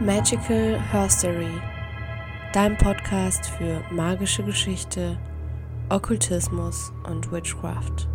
[0.00, 1.58] Magical Herstory,
[2.52, 5.18] dein Podcast für magische Geschichte,
[5.88, 8.06] Okkultismus und Witchcraft.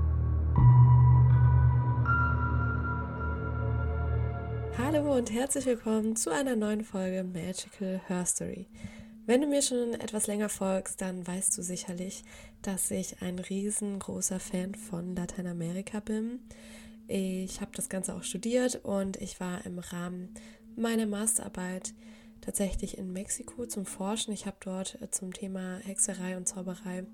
[4.78, 8.68] Hallo und herzlich willkommen zu einer neuen Folge Magical Herstory.
[9.26, 12.24] Wenn du mir schon etwas länger folgst, dann weißt du sicherlich,
[12.62, 16.41] dass ich ein riesengroßer Fan von Lateinamerika bin.
[17.08, 20.30] Ich habe das Ganze auch studiert und ich war im Rahmen
[20.76, 21.94] meine Masterarbeit
[22.42, 24.34] tatsächlich in Mexiko zum Forschen.
[24.34, 27.06] Ich habe dort äh, zum Thema Hexerei und Zauberei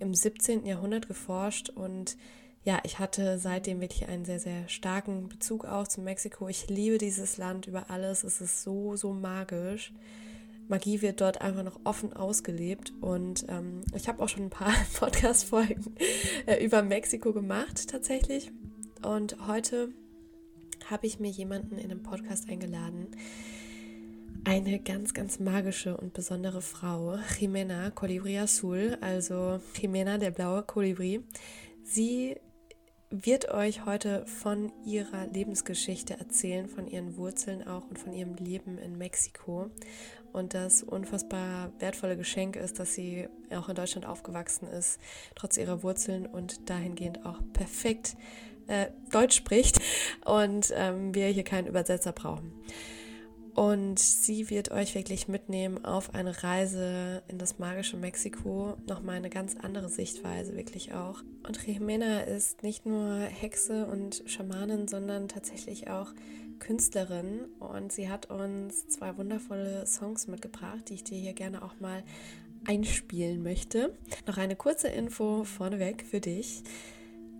[0.00, 0.66] im 17.
[0.66, 2.16] Jahrhundert geforscht und
[2.64, 6.48] ja, ich hatte seitdem wirklich einen sehr, sehr starken Bezug auch zu Mexiko.
[6.48, 8.22] Ich liebe dieses Land über alles.
[8.22, 9.92] Es ist so, so magisch.
[10.68, 14.72] Magie wird dort einfach noch offen ausgelebt und ähm, ich habe auch schon ein paar
[14.94, 15.96] Podcast-Folgen
[16.46, 18.52] äh, über Mexiko gemacht tatsächlich.
[19.02, 19.88] Und heute
[20.90, 23.08] habe ich mir jemanden in einem Podcast eingeladen.
[24.44, 31.22] Eine ganz, ganz magische und besondere Frau, Jimena Colibri Azul, also Jimena der blaue Kolibri.
[31.84, 32.36] Sie
[33.10, 38.78] wird euch heute von ihrer Lebensgeschichte erzählen, von ihren Wurzeln auch und von ihrem Leben
[38.78, 39.70] in Mexiko.
[40.32, 44.98] Und das unfassbar wertvolle Geschenk ist, dass sie auch in Deutschland aufgewachsen ist,
[45.34, 48.16] trotz ihrer Wurzeln und dahingehend auch perfekt
[48.66, 49.78] äh, Deutsch spricht
[50.24, 52.52] und ähm, wir hier keinen Übersetzer brauchen.
[53.54, 58.78] Und sie wird euch wirklich mitnehmen auf eine Reise in das magische Mexiko.
[58.86, 61.22] Nochmal eine ganz andere Sichtweise, wirklich auch.
[61.46, 66.14] Und Jimena ist nicht nur Hexe und Schamanin, sondern tatsächlich auch
[66.60, 67.44] Künstlerin.
[67.58, 72.02] Und sie hat uns zwei wundervolle Songs mitgebracht, die ich dir hier gerne auch mal
[72.64, 73.92] einspielen möchte.
[74.26, 76.62] Noch eine kurze Info vorneweg für dich.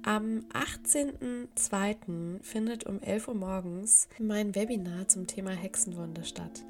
[0.04, 2.42] Am 18.02.
[2.42, 6.64] findet um 11 Uhr morgens mein Webinar zum Thema Hexenwunde statt.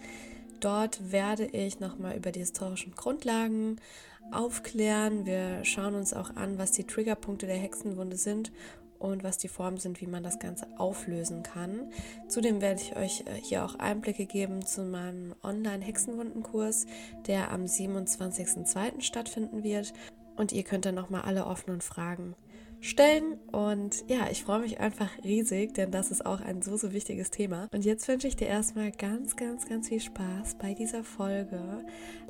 [0.60, 3.80] Dort werde ich nochmal über die historischen Grundlagen
[4.32, 5.24] aufklären.
[5.24, 8.52] Wir schauen uns auch an, was die Triggerpunkte der Hexenwunde sind
[8.98, 11.90] und was die Formen sind, wie man das Ganze auflösen kann.
[12.28, 16.84] Zudem werde ich euch äh, hier auch Einblicke geben zu meinem Online-Hexenwundenkurs,
[17.26, 19.00] der am 27.02.
[19.00, 19.94] stattfinden wird.
[20.36, 22.36] Und ihr könnt dann nochmal alle offenen Fragen
[22.82, 23.38] stellen.
[23.50, 27.30] Und ja, ich freue mich einfach riesig, denn das ist auch ein so, so wichtiges
[27.30, 27.68] Thema.
[27.72, 31.84] Und jetzt wünsche ich dir erstmal ganz, ganz, ganz viel Spaß bei dieser Folge.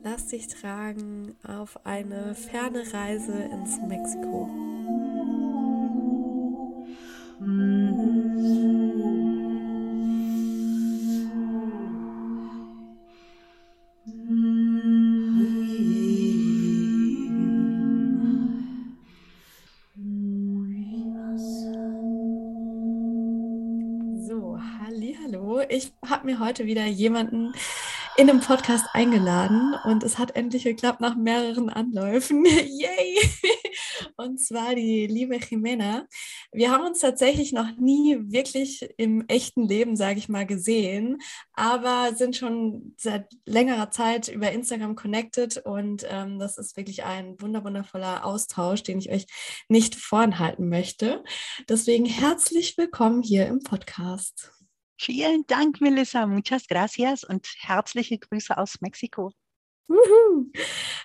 [0.05, 4.49] Lass dich tragen auf eine ferne Reise ins Mexiko.
[26.23, 27.53] Habe mir heute wieder jemanden
[28.17, 32.45] in einem Podcast eingeladen und es hat endlich geklappt nach mehreren Anläufen.
[32.47, 33.19] Yay!
[34.17, 36.07] Und zwar die liebe Jimena.
[36.53, 41.19] Wir haben uns tatsächlich noch nie wirklich im echten Leben, sage ich mal, gesehen,
[41.55, 47.35] aber sind schon seit längerer Zeit über Instagram connected und ähm, das ist wirklich ein
[47.41, 49.27] wundervoller Austausch, den ich euch
[49.69, 51.25] nicht vorenthalten möchte.
[51.69, 54.62] Deswegen herzlich willkommen hier im Podcast.
[55.05, 56.29] Vielen Dank, Melissa.
[56.29, 59.33] Muchas gracias und herzliche Grüße aus Mexiko.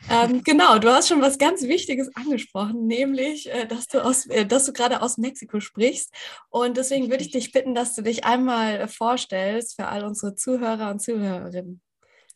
[0.09, 4.45] Ähm, genau, du hast schon was ganz Wichtiges angesprochen, nämlich, äh, dass du aus, äh,
[4.45, 6.13] dass du gerade aus Mexiko sprichst.
[6.49, 10.91] Und deswegen würde ich dich bitten, dass du dich einmal vorstellst für all unsere Zuhörer
[10.91, 11.81] und Zuhörerinnen.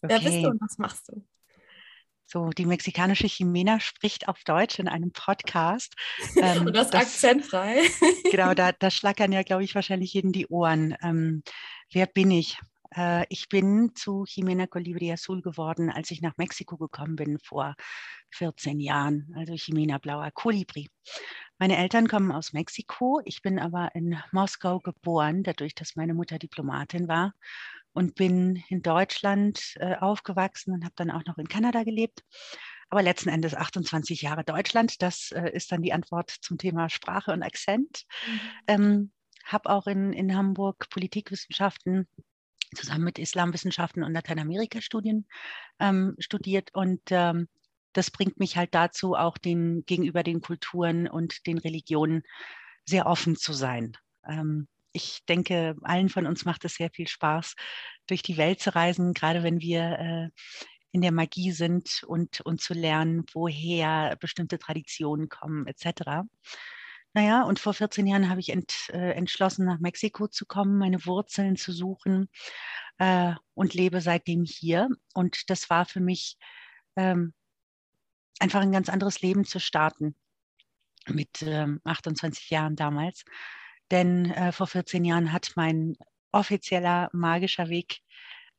[0.02, 0.16] Okay.
[0.16, 1.24] Wer bist du und was machst du?
[2.32, 5.96] So, die mexikanische Jimena spricht auf Deutsch in einem Podcast.
[6.38, 7.82] Ähm, Und das, das akzentfrei.
[8.32, 10.96] genau, da, da schlackern ja, glaube ich, wahrscheinlich jeden die Ohren.
[11.04, 11.44] Ähm,
[11.92, 12.58] wer bin ich?
[12.96, 17.76] Äh, ich bin zu Jimena Colibri Azul geworden, als ich nach Mexiko gekommen bin vor
[18.30, 19.34] 14 Jahren.
[19.36, 20.90] Also Jimena Blauer Kolibri.
[21.60, 23.22] Meine Eltern kommen aus Mexiko.
[23.26, 27.34] Ich bin aber in Moskau geboren, dadurch, dass meine Mutter Diplomatin war
[27.94, 32.24] und bin in Deutschland äh, aufgewachsen und habe dann auch noch in Kanada gelebt.
[32.90, 35.02] Aber letzten Endes 28 Jahre Deutschland.
[35.02, 38.04] Das äh, ist dann die Antwort zum Thema Sprache und Akzent.
[38.28, 38.40] Mhm.
[38.68, 39.12] Ähm,
[39.46, 42.08] habe auch in, in Hamburg Politikwissenschaften
[42.76, 45.28] zusammen mit Islamwissenschaften und Lateinamerika-Studien
[45.80, 46.74] ähm, studiert.
[46.74, 47.48] Und ähm,
[47.94, 52.24] das bringt mich halt dazu, auch den, gegenüber den Kulturen und den Religionen
[52.86, 53.98] sehr offen zu sein.
[54.28, 57.56] Ähm, ich denke, allen von uns macht es sehr viel Spaß,
[58.08, 60.30] durch die Welt zu reisen, gerade wenn wir äh,
[60.92, 66.28] in der Magie sind und, und zu lernen, woher bestimmte Traditionen kommen, etc.
[67.14, 71.06] Naja, und vor 14 Jahren habe ich ent, äh, entschlossen, nach Mexiko zu kommen, meine
[71.06, 72.30] Wurzeln zu suchen.
[73.00, 74.90] äh, und lebe seitdem hier.
[75.14, 76.38] Und das war für mich
[76.96, 77.34] ähm,
[78.40, 80.16] einfach ein ganz anderes Leben zu starten
[81.08, 83.24] mit ähm, 28 Jahren damals.
[83.92, 85.98] Denn äh, vor 14 Jahren hat mein
[86.32, 88.00] offizieller magischer Weg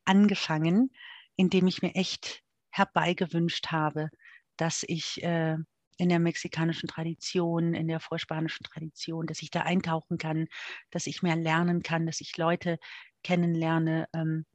[0.05, 0.91] angefangen,
[1.35, 4.09] indem ich mir echt herbeigewünscht habe,
[4.57, 5.57] dass ich äh,
[5.97, 10.47] in der mexikanischen Tradition, in der vorspanischen Tradition, dass ich da eintauchen kann,
[10.91, 12.77] dass ich mehr lernen kann, dass ich Leute
[13.23, 14.45] kennenlerne, ähm,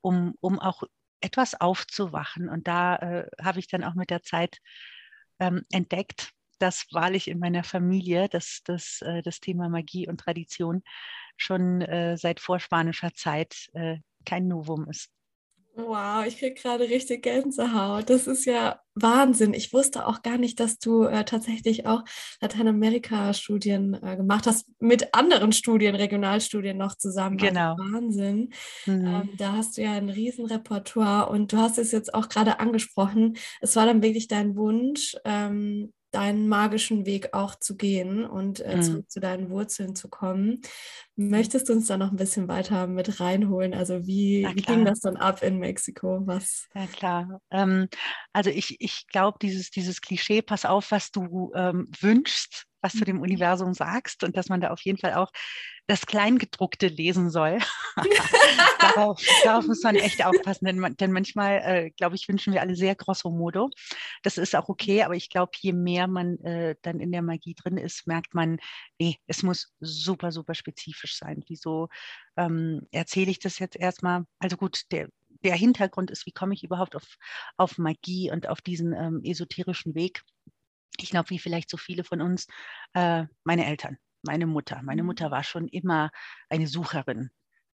[0.00, 0.82] um, um auch
[1.20, 2.48] etwas aufzuwachen.
[2.48, 4.58] Und da äh, habe ich dann auch mit der Zeit
[5.38, 10.82] ähm, entdeckt, dass wahrlich in meiner Familie das, das, äh, das Thema Magie und Tradition
[11.36, 15.10] schon äh, seit vorspanischer Zeit äh, kein Novum ist.
[15.78, 18.08] Wow, ich kriege gerade richtig Gänsehaut.
[18.08, 19.52] Das ist ja Wahnsinn.
[19.52, 22.02] Ich wusste auch gar nicht, dass du äh, tatsächlich auch
[22.40, 27.38] Lateinamerika-Studien äh, gemacht hast, mit anderen Studien, Regionalstudien noch zusammen.
[27.38, 27.70] Also genau.
[27.72, 28.52] Also Wahnsinn.
[28.86, 29.06] Mhm.
[29.06, 33.36] Ähm, da hast du ja ein Riesenrepertoire und du hast es jetzt auch gerade angesprochen.
[33.60, 38.76] Es war dann wirklich dein Wunsch, ähm, deinen magischen Weg auch zu gehen und äh,
[38.76, 38.82] mhm.
[38.82, 40.60] zurück zu deinen Wurzeln zu kommen.
[41.16, 43.74] Möchtest du uns da noch ein bisschen weiter mit reinholen?
[43.74, 46.26] Also wie, wie ging das dann ab in Mexiko?
[46.26, 46.68] Was?
[46.74, 47.40] Ja klar.
[47.50, 47.88] Ähm,
[48.32, 53.04] also ich, ich glaube, dieses, dieses Klischee, pass auf, was du ähm, wünschst, was du
[53.04, 53.22] dem mhm.
[53.22, 55.30] Universum sagst und dass man da auf jeden Fall auch
[55.86, 57.58] das Kleingedruckte lesen soll.
[58.80, 62.74] darauf, darauf, muss man echt aufpassen, denn, denn manchmal, äh, glaube ich, wünschen wir alle
[62.74, 63.70] sehr grosso modo.
[64.22, 67.54] Das ist auch okay, aber ich glaube, je mehr man äh, dann in der Magie
[67.54, 68.58] drin ist, merkt man,
[68.98, 71.44] nee, es muss super, super spezifisch sein.
[71.46, 71.88] Wieso
[72.36, 74.24] ähm, erzähle ich das jetzt erstmal?
[74.40, 75.08] Also gut, der,
[75.44, 77.16] der Hintergrund ist, wie komme ich überhaupt auf,
[77.56, 80.22] auf Magie und auf diesen ähm, esoterischen Weg?
[80.98, 82.46] Ich glaube, wie vielleicht so viele von uns,
[82.94, 84.82] äh, meine Eltern meine Mutter.
[84.82, 85.06] Meine mhm.
[85.06, 86.10] Mutter war schon immer
[86.50, 87.30] eine Sucherin.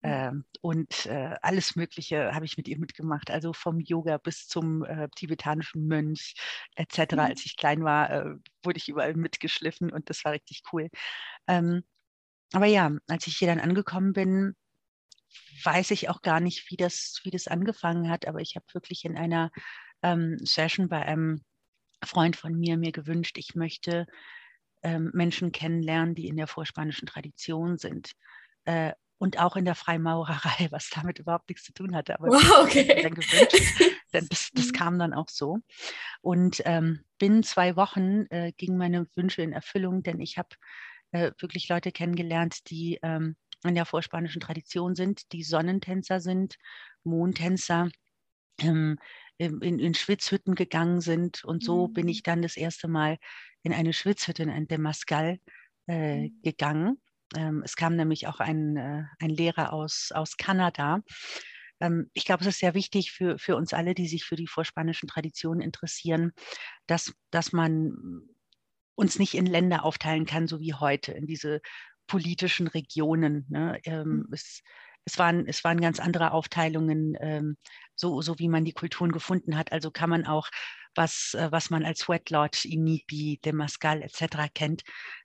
[0.03, 4.85] Ähm, und äh, alles Mögliche habe ich mit ihr mitgemacht, also vom Yoga bis zum
[4.85, 6.35] äh, tibetanischen Mönch
[6.77, 7.15] etc.
[7.15, 7.19] Mhm.
[7.19, 10.89] Als ich klein war, äh, wurde ich überall mitgeschliffen und das war richtig cool.
[11.49, 11.83] Ähm,
[12.53, 14.55] aber ja, als ich hier dann angekommen bin,
[15.65, 19.05] weiß ich auch gar nicht, wie das, wie das angefangen hat, aber ich habe wirklich
[19.05, 19.51] in einer
[20.03, 21.43] ähm, Session bei einem
[22.05, 24.07] Freund von mir mir gewünscht, ich möchte
[24.83, 28.13] ähm, Menschen kennenlernen, die in der vorspanischen Tradition sind.
[28.65, 32.19] Äh, und auch in der Freimaurerei, was damit überhaupt nichts zu tun hatte.
[32.19, 33.03] Aber wow, okay.
[33.03, 34.73] dann gewünscht, denn das, das mhm.
[34.73, 35.59] kam dann auch so.
[36.21, 40.51] Und ähm, binnen zwei Wochen äh, gingen meine Wünsche in Erfüllung, denn ich habe
[41.11, 46.57] äh, wirklich Leute kennengelernt, die ähm, in der vorspanischen Tradition sind, die Sonnentänzer sind,
[47.03, 47.89] Mondtänzer,
[48.61, 48.99] ähm,
[49.39, 51.45] in, in, Schwitzhütten gegangen sind.
[51.45, 51.93] Und so mhm.
[51.93, 53.19] bin ich dann das erste Mal
[53.63, 55.39] in eine Schwitzhütte, in ein Demascal
[55.87, 56.41] äh, mhm.
[56.43, 57.01] gegangen.
[57.37, 61.01] Ähm, es kam nämlich auch ein, äh, ein Lehrer aus, aus Kanada.
[61.81, 64.47] Ähm, ich glaube, es ist sehr wichtig für, für uns alle, die sich für die
[64.47, 66.33] vorspanischen Traditionen interessieren,
[66.87, 68.23] dass, dass man
[68.95, 71.61] uns nicht in Länder aufteilen kann, so wie heute, in diese
[72.09, 73.47] politischen Regionen.
[73.49, 73.79] Ne?
[73.85, 74.29] Ähm, mhm.
[74.33, 74.63] es,
[75.09, 77.57] es waren, es waren ganz andere Aufteilungen, ähm,
[77.95, 79.73] so, so wie man die Kulturen gefunden hat.
[79.73, 80.49] Also kann man auch,
[80.95, 84.53] was, äh, was man als Wet Lodge, Inipi, Demascal etc.
[84.53, 84.83] kennt,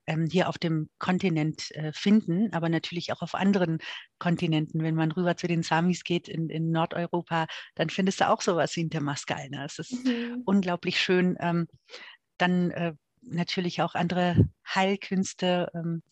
[0.07, 3.80] ähm, hier auf dem Kontinent äh, finden, aber natürlich auch auf anderen
[4.19, 4.83] Kontinenten.
[4.83, 8.73] Wenn man rüber zu den Samis geht in, in Nordeuropa, dann findest du auch sowas
[8.78, 9.49] wie ein Demascal.
[9.49, 9.66] Ne?
[9.66, 10.44] Es ist mhm.
[10.45, 11.35] unglaublich schön.
[11.42, 11.68] Ähm,
[12.37, 16.04] dann äh, natürlich auch andere Heilkünste ähm,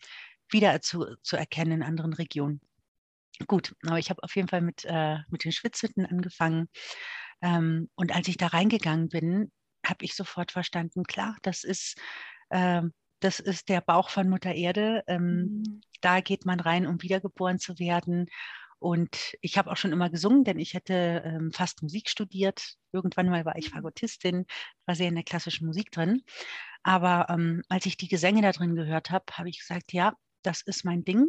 [0.49, 2.59] wieder zu, zu erkennen in anderen Regionen.
[3.47, 6.67] Gut, aber ich habe auf jeden Fall mit, äh, mit den Schwitzhütten angefangen.
[7.41, 9.51] Ähm, und als ich da reingegangen bin,
[9.85, 11.97] habe ich sofort verstanden, klar, das ist,
[12.49, 12.81] äh,
[13.19, 15.03] das ist der Bauch von Mutter Erde.
[15.07, 15.81] Ähm, mhm.
[16.01, 18.27] Da geht man rein, um wiedergeboren zu werden.
[18.79, 22.75] Und ich habe auch schon immer gesungen, denn ich hätte ähm, fast Musik studiert.
[22.91, 23.75] Irgendwann mal war ich mhm.
[23.75, 24.45] Fagottistin,
[24.85, 26.23] war sehr in der klassischen Musik drin.
[26.83, 30.61] Aber ähm, als ich die Gesänge da drin gehört habe, habe ich gesagt, ja, das
[30.63, 31.27] ist mein Ding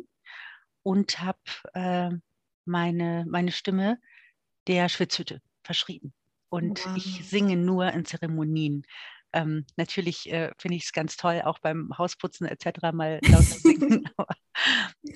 [0.82, 1.38] und habe
[1.74, 2.10] äh,
[2.64, 3.98] meine, meine Stimme
[4.66, 6.12] der Schwitzhütte verschrieben.
[6.48, 6.96] Und wow.
[6.96, 8.84] ich singe nur in Zeremonien.
[9.32, 12.92] Ähm, natürlich äh, finde ich es ganz toll, auch beim Hausputzen etc.
[12.92, 14.08] mal laut zu singen.
[14.16, 14.34] aber,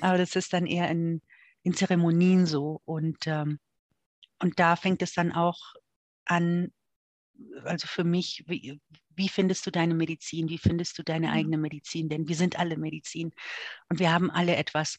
[0.00, 1.20] aber, das ist dann eher in,
[1.62, 2.80] in Zeremonien so.
[2.84, 3.58] Und, ähm,
[4.38, 5.58] und da fängt es dann auch
[6.24, 6.72] an,
[7.64, 8.80] also für mich, wie,
[9.10, 10.48] wie findest du deine Medizin?
[10.48, 11.32] Wie findest du deine mhm.
[11.34, 12.08] eigene Medizin?
[12.08, 13.32] Denn wir sind alle Medizin
[13.88, 14.98] und wir haben alle etwas,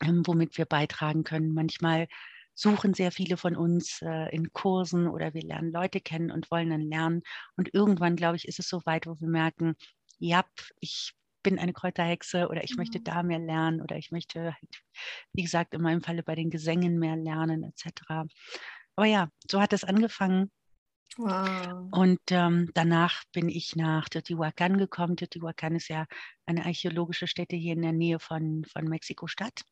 [0.00, 1.54] womit wir beitragen können.
[1.54, 2.08] Manchmal
[2.54, 6.70] suchen sehr viele von uns äh, in Kursen oder wir lernen Leute kennen und wollen
[6.70, 7.22] dann lernen.
[7.56, 9.74] Und irgendwann, glaube ich, ist es so weit, wo wir merken,
[10.18, 10.44] ja,
[10.80, 12.78] ich bin eine Kräuterhexe oder ich mhm.
[12.78, 14.82] möchte da mehr lernen oder ich möchte, halt,
[15.32, 18.26] wie gesagt, in meinem Falle bei den Gesängen mehr lernen etc.
[18.96, 20.50] Aber ja, so hat es angefangen.
[21.16, 21.88] Wow.
[21.92, 25.16] Und ähm, danach bin ich nach Teotihuacan gekommen.
[25.16, 26.06] Teotihuacan ist ja
[26.44, 29.62] eine archäologische Stätte hier in der Nähe von, von Mexiko-Stadt.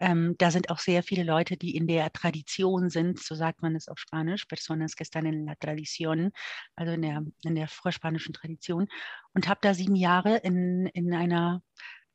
[0.00, 3.74] Ähm, da sind auch sehr viele Leute, die in der Tradition sind, so sagt man
[3.74, 6.32] es auf Spanisch, Personas que están en la tradición,
[6.74, 8.86] also in der, in der vorspanischen Tradition.
[9.32, 11.62] Und habe da sieben Jahre in, in einer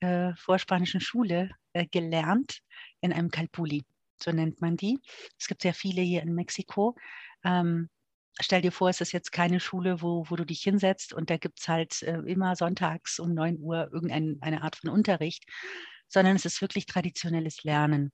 [0.02, 2.60] äh, vorspanischen Schule äh, gelernt,
[3.00, 3.86] in einem Calpuli,
[4.22, 5.00] so nennt man die.
[5.40, 6.96] Es gibt sehr viele hier in Mexiko.
[7.44, 7.90] Ähm,
[8.42, 11.38] stell dir vor, es ist jetzt keine Schule, wo, wo du dich hinsetzt und da
[11.38, 15.46] gibt es halt äh, immer sonntags um 9 Uhr irgendeine Art von Unterricht,
[16.08, 18.12] sondern es ist wirklich traditionelles Lernen.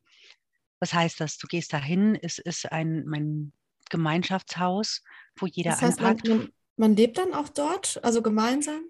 [0.79, 1.37] Was heißt das?
[1.37, 3.51] Du gehst dahin, es ist ein mein
[3.89, 5.01] Gemeinschaftshaus,
[5.37, 6.27] wo jeder das heißt, anpackt.
[6.27, 8.83] Man, man, lebt dann auch dort, also gemeinsam?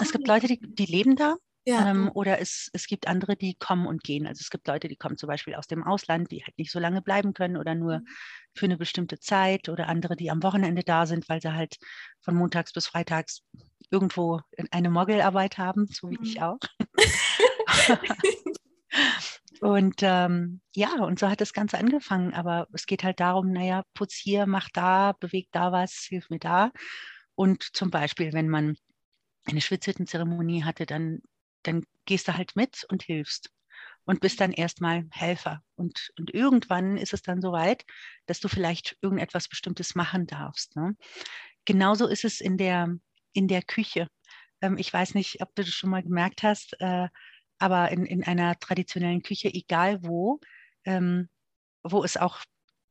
[0.00, 1.36] Es gibt Leute, die, die leben da
[1.66, 1.90] ja.
[1.90, 4.26] Ähm, oder es, es gibt andere, die kommen und gehen.
[4.26, 6.78] Also es gibt Leute, die kommen zum Beispiel aus dem Ausland, die halt nicht so
[6.78, 8.06] lange bleiben können oder nur mhm.
[8.54, 11.76] für eine bestimmte Zeit oder andere, die am Wochenende da sind, weil sie halt
[12.20, 13.42] von montags bis freitags
[13.90, 14.40] irgendwo
[14.70, 16.24] eine Moggelarbeit haben, so wie mhm.
[16.24, 16.58] ich auch.
[19.60, 22.32] und ähm, ja, und so hat das Ganze angefangen.
[22.32, 26.38] Aber es geht halt darum, naja, putz hier, mach da, beweg da was, hilf mir
[26.38, 26.72] da.
[27.34, 28.76] Und zum Beispiel, wenn man
[29.46, 31.20] eine Schwitzhüttenzeremonie hatte, dann
[31.62, 33.50] dann gehst du halt mit und hilfst
[34.04, 35.62] und bist dann erstmal Helfer.
[35.76, 37.84] Und, und irgendwann ist es dann so weit,
[38.26, 40.76] dass du vielleicht irgendetwas Bestimmtes machen darfst.
[40.76, 40.96] Ne?
[41.64, 42.88] Genauso ist es in der,
[43.32, 44.08] in der Küche.
[44.60, 47.08] Ähm, ich weiß nicht, ob du das schon mal gemerkt hast, äh,
[47.58, 50.40] aber in, in einer traditionellen Küche, egal wo,
[50.84, 51.28] ähm,
[51.82, 52.40] wo es auch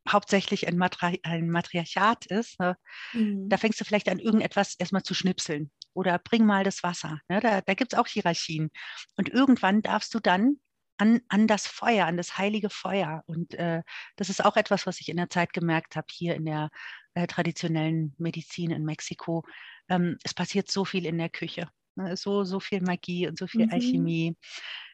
[0.08, 2.78] hauptsächlich ein, Matri ein Matriarchat ist, ne,
[3.14, 3.50] mhm.
[3.50, 7.20] da fängst du vielleicht an, irgendetwas erstmal zu schnipseln oder bring mal das Wasser.
[7.28, 7.40] Ne?
[7.40, 8.70] Da, da gibt es auch Hierarchien.
[9.18, 10.60] Und irgendwann darfst du dann
[10.98, 13.24] an, an das Feuer, an das heilige Feuer.
[13.26, 13.82] Und äh,
[14.18, 16.70] das ist auch etwas, was ich in der Zeit gemerkt habe, hier in der
[17.14, 19.46] äh, traditionellen Medizin in Mexiko.
[19.88, 21.70] Ähm, es passiert so viel in der Küche.
[21.96, 22.18] Ne?
[22.18, 23.74] So, so viel Magie und so viel mhm.
[23.74, 24.38] Alchemie.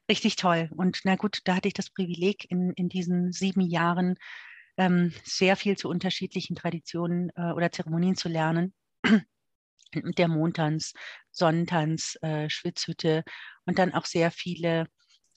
[0.10, 0.70] Richtig toll.
[0.76, 4.16] Und na gut, da hatte ich das Privileg, in, in diesen sieben Jahren
[4.78, 8.74] ähm, sehr viel zu unterschiedlichen Traditionen äh, oder Zeremonien zu lernen
[9.96, 10.94] der Mondtanz,
[11.32, 13.24] Sonnentanz, äh, Schwitzhütte
[13.66, 14.88] und dann auch sehr viele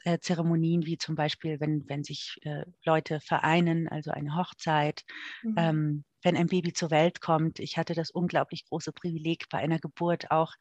[0.05, 5.03] äh, Zeremonien, wie zum Beispiel, wenn, wenn sich äh, Leute vereinen, also eine Hochzeit,
[5.43, 5.55] mhm.
[5.57, 7.59] ähm, wenn ein Baby zur Welt kommt.
[7.59, 10.55] Ich hatte das unglaublich große Privileg, bei einer Geburt auch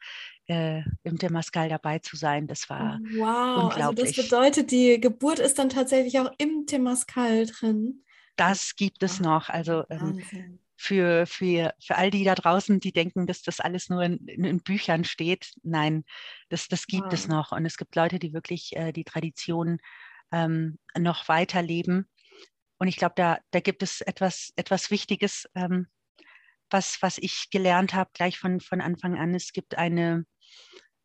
[0.48, 2.48] äh, im Temascal dabei zu sein.
[2.48, 3.84] Das war wow, unglaublich.
[3.84, 8.04] Also das bedeutet, die Geburt ist dann tatsächlich auch im Temascal drin.
[8.36, 9.50] Das gibt es noch.
[9.50, 14.04] Also ähm, für, für, für all die da draußen, die denken, dass das alles nur
[14.04, 15.52] in, in Büchern steht.
[15.64, 16.06] Nein,
[16.50, 17.14] das, das gibt wow.
[17.14, 17.52] es noch.
[17.52, 19.80] Und es gibt Leute, die wirklich äh, die Tradition
[20.32, 22.08] ähm, noch weiterleben.
[22.78, 25.88] Und ich glaube, da, da gibt es etwas, etwas Wichtiges, ähm,
[26.70, 29.34] was, was ich gelernt habe, gleich von, von Anfang an.
[29.34, 30.26] Es gibt eine,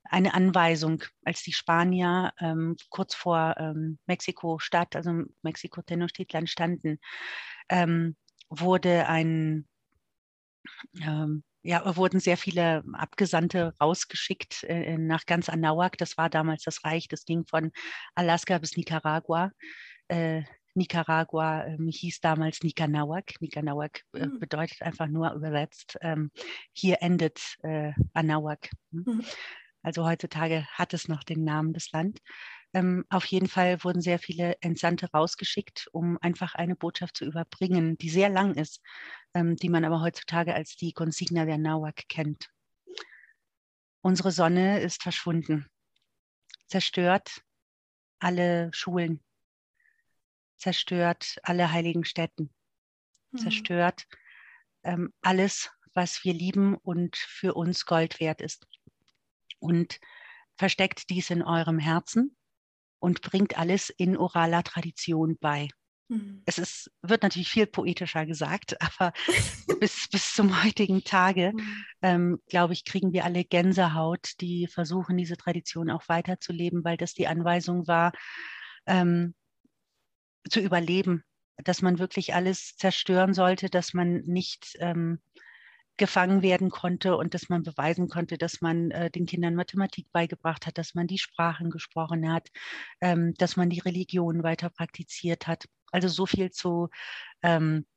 [0.04, 6.98] eine Anweisung, als die Spanier ähm, kurz vor ähm, Mexiko-Stadt, also Mexiko-Tenochtitlan standen,
[7.70, 8.16] ähm,
[8.60, 9.66] wurde ein,
[11.00, 15.96] ähm, ja, wurden sehr viele Abgesandte rausgeschickt äh, nach ganz Anahuac.
[15.98, 17.72] Das war damals das Reich, das ging von
[18.14, 19.50] Alaska bis Nicaragua.
[20.08, 20.42] Äh,
[20.74, 23.40] Nicaragua ähm, hieß damals Nikanauak.
[23.40, 24.38] Nikanauak äh, mhm.
[24.38, 26.30] bedeutet einfach nur übersetzt, ähm,
[26.72, 28.70] hier endet äh, Anahuac.
[28.92, 29.04] Hm?
[29.06, 29.24] Mhm.
[29.82, 32.22] Also heutzutage hat es noch den Namen des Landes.
[32.74, 37.98] Ähm, auf jeden Fall wurden sehr viele Entsandte rausgeschickt, um einfach eine Botschaft zu überbringen,
[37.98, 38.80] die sehr lang ist,
[39.34, 42.48] ähm, die man aber heutzutage als die Consigna der Nawak kennt.
[44.00, 45.66] Unsere Sonne ist verschwunden,
[46.66, 47.42] zerstört
[48.18, 49.22] alle Schulen,
[50.56, 52.50] zerstört alle heiligen Städten,
[53.32, 53.38] mhm.
[53.38, 54.06] zerstört
[54.82, 58.66] ähm, alles, was wir lieben und für uns Gold wert ist.
[59.58, 60.00] Und
[60.56, 62.36] versteckt dies in eurem Herzen
[63.02, 65.68] und bringt alles in oraler Tradition bei.
[66.08, 66.42] Mhm.
[66.46, 69.12] Es ist, wird natürlich viel poetischer gesagt, aber
[69.80, 71.84] bis, bis zum heutigen Tage, mhm.
[72.02, 77.12] ähm, glaube ich, kriegen wir alle Gänsehaut, die versuchen, diese Tradition auch weiterzuleben, weil das
[77.12, 78.12] die Anweisung war,
[78.86, 79.34] ähm,
[80.48, 81.24] zu überleben,
[81.56, 85.20] dass man wirklich alles zerstören sollte, dass man nicht ähm,
[86.02, 90.66] gefangen werden konnte und dass man beweisen konnte, dass man äh, den Kindern Mathematik beigebracht
[90.66, 92.48] hat, dass man die Sprachen gesprochen hat,
[93.00, 95.66] ähm, dass man die Religion weiter praktiziert hat.
[95.92, 96.88] Also so viel zu,
[97.44, 97.91] ähm, äh,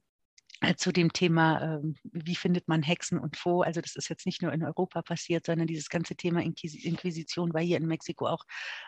[0.78, 3.62] zu dem Thema, ähm, wie findet man Hexen und wo.
[3.62, 7.62] Also das ist jetzt nicht nur in Europa passiert, sondern dieses ganze Thema Inquisition war
[7.62, 8.44] hier in Mexiko auch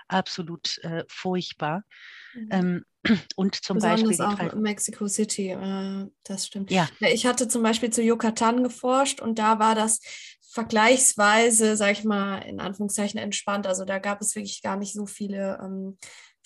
[0.07, 1.83] absolut äh, furchtbar.
[2.33, 2.47] Mhm.
[2.51, 2.85] Ähm,
[3.35, 6.71] und zum Besonders Beispiel auch in Mexico City, äh, das stimmt.
[6.71, 6.89] Ja.
[6.99, 9.99] Ich hatte zum Beispiel zu Yucatan geforscht und da war das
[10.49, 13.67] vergleichsweise, sag ich mal, in Anführungszeichen entspannt.
[13.67, 15.97] Also da gab es wirklich gar nicht so viele ähm,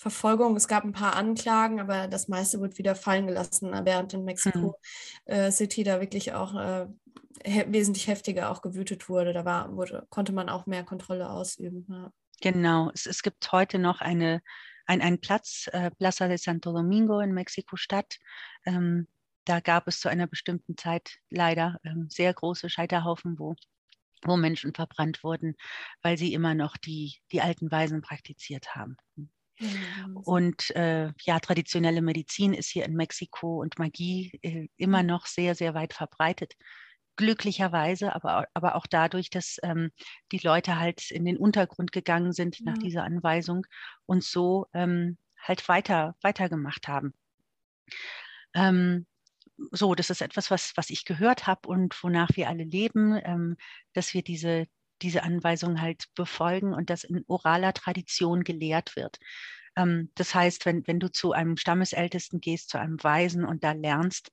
[0.02, 0.56] Verfolgung.
[0.56, 4.76] Es gab ein paar Anklagen, aber das meiste wird wieder fallen gelassen, während in Mexico
[5.26, 5.32] mhm.
[5.32, 6.86] äh, City da wirklich auch äh,
[7.44, 9.32] he wesentlich heftiger auch gewütet wurde.
[9.32, 11.86] Da war, wurde, konnte man auch mehr Kontrolle ausüben.
[11.88, 12.12] Ja.
[12.40, 14.42] Genau, es, es gibt heute noch eine,
[14.86, 18.18] ein, einen Platz, äh, Plaza de Santo Domingo in Mexiko-Stadt.
[18.66, 19.06] Ähm,
[19.44, 23.54] da gab es zu einer bestimmten Zeit leider ähm, sehr große Scheiterhaufen, wo,
[24.24, 25.54] wo Menschen verbrannt wurden,
[26.02, 28.96] weil sie immer noch die, die alten Weisen praktiziert haben.
[30.24, 35.08] Und äh, ja, traditionelle Medizin ist hier in Mexiko und Magie äh, immer mhm.
[35.08, 36.54] noch sehr, sehr weit verbreitet.
[37.16, 39.90] Glücklicherweise, aber, aber auch dadurch, dass ähm,
[40.32, 43.66] die Leute halt in den Untergrund gegangen sind nach dieser Anweisung
[44.06, 47.12] und so ähm, halt weiter, weitergemacht haben.
[48.54, 49.06] Ähm,
[49.70, 53.56] so, das ist etwas, was, was ich gehört habe und wonach wir alle leben, ähm,
[53.92, 54.66] dass wir diese,
[55.02, 59.18] diese Anweisungen halt befolgen und das in oraler Tradition gelehrt wird.
[59.76, 63.72] Ähm, das heißt, wenn, wenn du zu einem Stammesältesten gehst, zu einem Weisen und da
[63.72, 64.32] lernst,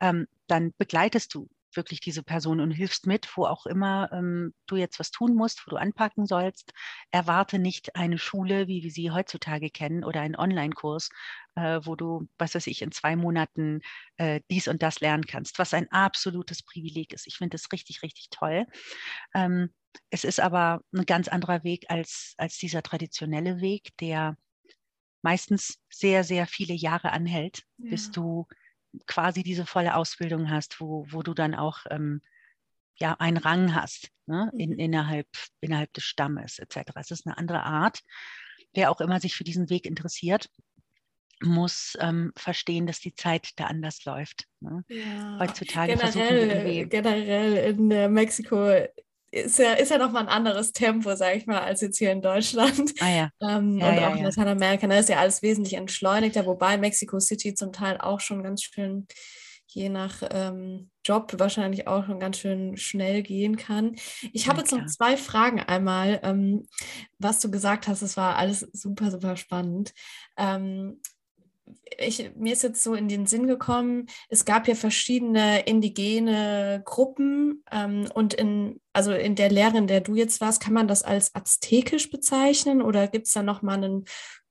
[0.00, 4.76] ähm, dann begleitest du wirklich diese Person und hilfst mit, wo auch immer ähm, du
[4.76, 6.72] jetzt was tun musst, wo du anpacken sollst.
[7.10, 11.10] Erwarte nicht eine Schule, wie wir sie heutzutage kennen, oder einen Online-Kurs,
[11.54, 13.80] äh, wo du, was weiß ich, in zwei Monaten
[14.16, 17.26] äh, dies und das lernen kannst, was ein absolutes Privileg ist.
[17.26, 18.66] Ich finde das richtig, richtig toll.
[19.34, 19.70] Ähm,
[20.10, 24.36] es ist aber ein ganz anderer Weg als, als dieser traditionelle Weg, der
[25.22, 27.90] meistens sehr, sehr viele Jahre anhält, ja.
[27.90, 28.46] bis du
[29.06, 32.22] quasi diese volle Ausbildung hast, wo, wo du dann auch ähm,
[32.96, 34.50] ja, einen Rang hast ne?
[34.56, 34.78] In, mhm.
[34.78, 35.28] innerhalb,
[35.60, 36.92] innerhalb des Stammes etc.
[36.96, 38.00] Es ist eine andere Art.
[38.72, 40.48] Wer auch immer sich für diesen Weg interessiert,
[41.42, 44.46] muss ähm, verstehen, dass die Zeit da anders läuft.
[44.60, 44.84] Ne?
[44.88, 45.38] Ja.
[45.40, 48.70] Heutzutage generell, generell in äh, Mexiko
[49.32, 52.22] ist ja, ist ja nochmal ein anderes Tempo, sage ich mal, als jetzt hier in
[52.22, 52.92] Deutschland.
[53.00, 53.30] Ah, ja.
[53.40, 57.20] Ähm, ja, und ja, auch in Lateinamerika, da ist ja alles wesentlich entschleunigter, wobei Mexico
[57.20, 59.06] City zum Teil auch schon ganz schön,
[59.66, 63.94] je nach ähm, Job, wahrscheinlich auch schon ganz schön schnell gehen kann.
[64.32, 65.60] Ich habe jetzt noch zwei Fragen.
[65.60, 66.66] Einmal, ähm,
[67.18, 69.92] was du gesagt hast, das war alles super, super spannend.
[71.98, 77.64] Ich, mir ist jetzt so in den Sinn gekommen, es gab ja verschiedene indigene Gruppen
[77.70, 81.02] ähm, und in, also in der Lehre, in der du jetzt warst, kann man das
[81.02, 84.04] als aztekisch bezeichnen oder gibt es da nochmal einen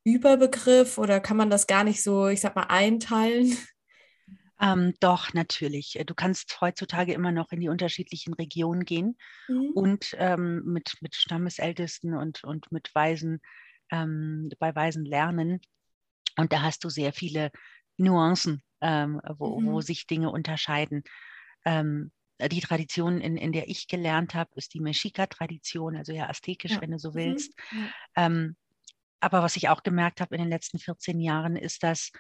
[0.04, 3.58] Überbegriff oder kann man das gar nicht so, ich sag mal, einteilen?
[4.62, 5.98] Ähm, doch, natürlich.
[6.06, 9.72] Du kannst heutzutage immer noch in die unterschiedlichen Regionen gehen mhm.
[9.74, 13.40] und ähm, mit, mit Stammesältesten und, und mit Weisen,
[13.90, 15.62] ähm, bei Weisen lernen.
[16.40, 17.52] Und da hast du sehr viele
[17.98, 19.68] Nuancen, ähm, wo, mhm.
[19.68, 21.04] wo, sich Dinge unterscheiden.
[21.66, 26.72] Ähm, die Tradition, in, in der ich gelernt habe, ist die Mexica-Tradition, also ja aztekisch,
[26.72, 26.82] ja.
[26.82, 27.16] wenn du so mhm.
[27.16, 27.54] willst.
[27.72, 27.90] Mhm.
[28.16, 28.56] Ähm,
[29.20, 32.12] aber was ich auch gemerkt habe in den letzten 14 Jahren, ist, dass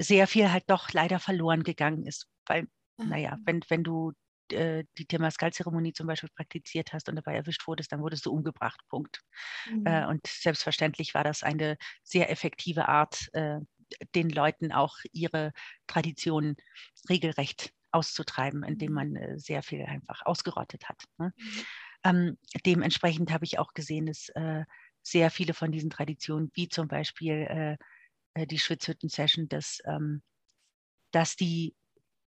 [0.00, 2.26] sehr viel halt doch leider verloren gegangen ist.
[2.46, 2.62] Weil,
[2.98, 3.08] mhm.
[3.08, 4.12] naja, wenn, wenn du
[4.52, 8.80] äh, die Temascal-Zeremonie zum Beispiel praktiziert hast und dabei erwischt wurdest, dann wurdest du umgebracht.
[8.88, 9.20] Punkt.
[9.66, 9.86] Äh, mhm.
[9.86, 13.60] Äh, und selbstverständlich war das eine sehr effektive Art, äh,
[14.14, 15.52] den Leuten auch ihre
[15.86, 16.56] Traditionen
[17.08, 18.94] regelrecht auszutreiben, indem mhm.
[18.94, 21.02] man sehr viel einfach ausgerottet hat.
[21.18, 21.32] Ne?
[21.36, 21.64] Mhm.
[22.04, 24.30] Ähm, dementsprechend habe ich auch gesehen, dass
[25.02, 27.78] sehr viele von diesen Traditionen, wie zum Beispiel
[28.36, 30.22] die Schwitzhütten-Session, dass, ähm,
[31.12, 31.74] dass die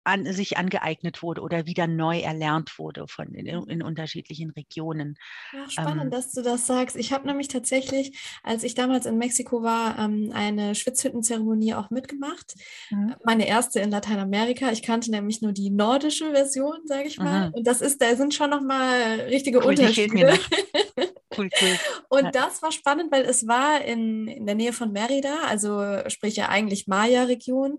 [0.06, 5.16] an, sich angeeignet wurde oder wieder neu erlernt wurde von in, in unterschiedlichen Regionen.
[5.52, 6.96] Ach, spannend, ähm, dass du das sagst.
[6.96, 12.54] Ich habe nämlich tatsächlich, als ich damals in Mexiko war, ähm, eine Schwitzhüttenzeremonie auch mitgemacht.
[12.90, 13.14] Mhm.
[13.24, 14.70] Meine erste in Lateinamerika.
[14.70, 17.48] Ich kannte nämlich nur die nordische Version, sage ich mal.
[17.48, 17.54] Mhm.
[17.54, 20.38] Und das ist, da sind schon noch mal richtige cool, Unterschiede.
[21.36, 21.78] cool, cool.
[22.08, 26.36] Und das war spannend, weil es war in, in der Nähe von Merida, also sprich
[26.36, 27.78] ja eigentlich Maya-Region,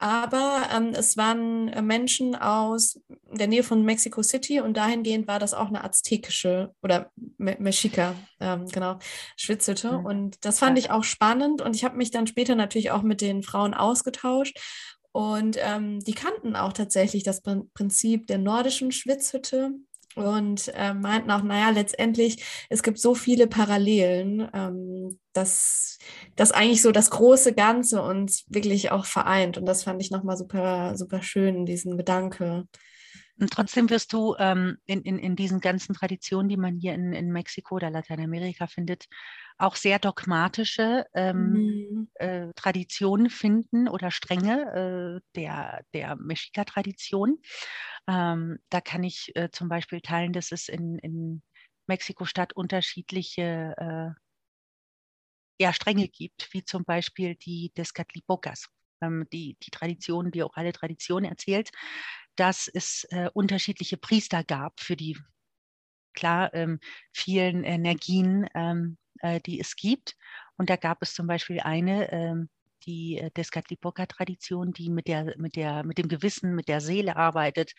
[0.00, 3.00] aber ähm, es waren äh, Menschen aus
[3.32, 8.14] der Nähe von Mexico City und dahingehend war das auch eine aztekische oder Me Mexica,
[8.38, 8.98] ähm, genau,
[9.36, 9.98] Schwitzhütte.
[9.98, 10.06] Mhm.
[10.06, 13.20] Und das fand ich auch spannend und ich habe mich dann später natürlich auch mit
[13.20, 14.58] den Frauen ausgetauscht.
[15.10, 19.72] Und ähm, die kannten auch tatsächlich das Prinzip der nordischen Schwitzhütte
[20.18, 25.98] und äh, meinten auch, naja, letztendlich, es gibt so viele Parallelen, ähm, dass
[26.36, 29.56] das eigentlich so das große Ganze uns wirklich auch vereint.
[29.56, 32.64] Und das fand ich nochmal super, super schön, diesen Gedanke.
[33.40, 37.12] Und trotzdem wirst du ähm, in, in, in diesen ganzen Traditionen, die man hier in,
[37.12, 39.06] in Mexiko oder Lateinamerika findet,
[39.58, 41.87] auch sehr dogmatische ähm, mhm.
[42.14, 47.40] Äh, Traditionen finden oder Stränge äh, der, der Mexica-Tradition.
[48.08, 51.42] Ähm, da kann ich äh, zum Beispiel teilen, dass es in, in
[51.86, 54.20] Mexiko-Stadt unterschiedliche äh,
[55.60, 58.68] ja, Stränge gibt, wie zum Beispiel die des Catlipocas.
[59.00, 61.70] Ähm, die, die Tradition, die orale Tradition erzählt,
[62.36, 65.16] dass es äh, unterschiedliche Priester gab für die
[66.14, 66.80] klar ähm,
[67.12, 70.16] vielen Energien, ähm, äh, die es gibt.
[70.56, 72.48] Und da gab es zum Beispiel eine, ähm,
[72.86, 77.72] die äh, Descatlipoca-Tradition, die mit, der, mit, der, mit dem Gewissen, mit der Seele arbeitet.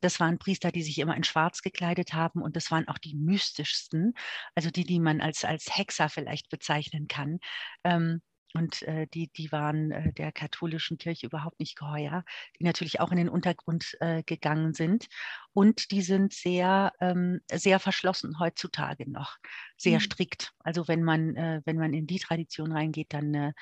[0.00, 3.14] Das waren Priester, die sich immer in Schwarz gekleidet haben und das waren auch die
[3.14, 4.14] mystischsten,
[4.54, 7.38] also die, die man als, als Hexer vielleicht bezeichnen kann.
[7.84, 8.22] Ähm,
[8.54, 12.24] und äh, die, die waren äh, der katholischen Kirche überhaupt nicht geheuer,
[12.58, 15.08] die natürlich auch in den Untergrund äh, gegangen sind.
[15.52, 19.36] Und die sind sehr, ähm, sehr verschlossen heutzutage noch,
[19.76, 20.02] sehr mhm.
[20.02, 20.52] strikt.
[20.60, 23.52] Also wenn man, äh, wenn man in die Tradition reingeht, dann äh,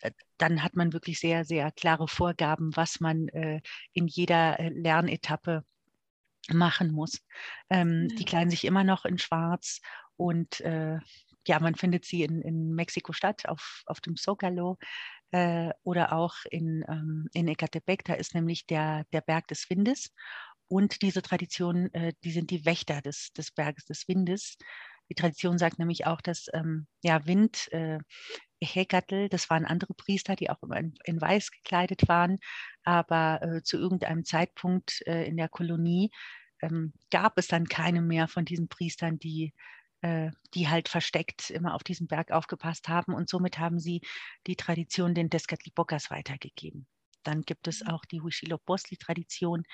[0.00, 3.28] äh, dann hat man wirklich sehr, sehr klare Vorgaben, was man
[3.92, 5.62] in jeder Lernetappe
[6.48, 7.20] machen muss.
[7.68, 8.16] Ähm, ja.
[8.16, 9.82] Die kleiden sich immer noch in Schwarz
[10.16, 10.98] und äh,
[11.50, 14.78] ja, man findet sie in, in Mexiko-Stadt auf, auf dem Zócalo
[15.32, 18.04] äh, oder auch in, ähm, in Ecatepec.
[18.04, 20.12] Da ist nämlich der, der Berg des Windes.
[20.68, 24.58] Und diese Tradition, äh, die sind die Wächter des, des Berges des Windes.
[25.08, 27.98] Die Tradition sagt nämlich auch, dass ähm, ja, Wind, äh,
[28.62, 32.38] Hekatl, das waren andere Priester, die auch immer in, in weiß gekleidet waren,
[32.84, 36.12] aber äh, zu irgendeinem Zeitpunkt äh, in der Kolonie
[36.62, 39.52] ähm, gab es dann keine mehr von diesen Priestern, die
[40.02, 43.14] äh, die halt versteckt immer auf diesem Berg aufgepasst haben.
[43.14, 44.00] Und somit haben sie
[44.46, 46.86] die Tradition den Descatlipokas weitergegeben.
[47.22, 47.90] Dann gibt es mhm.
[47.90, 49.64] auch die Huitzilopochtli-Tradition,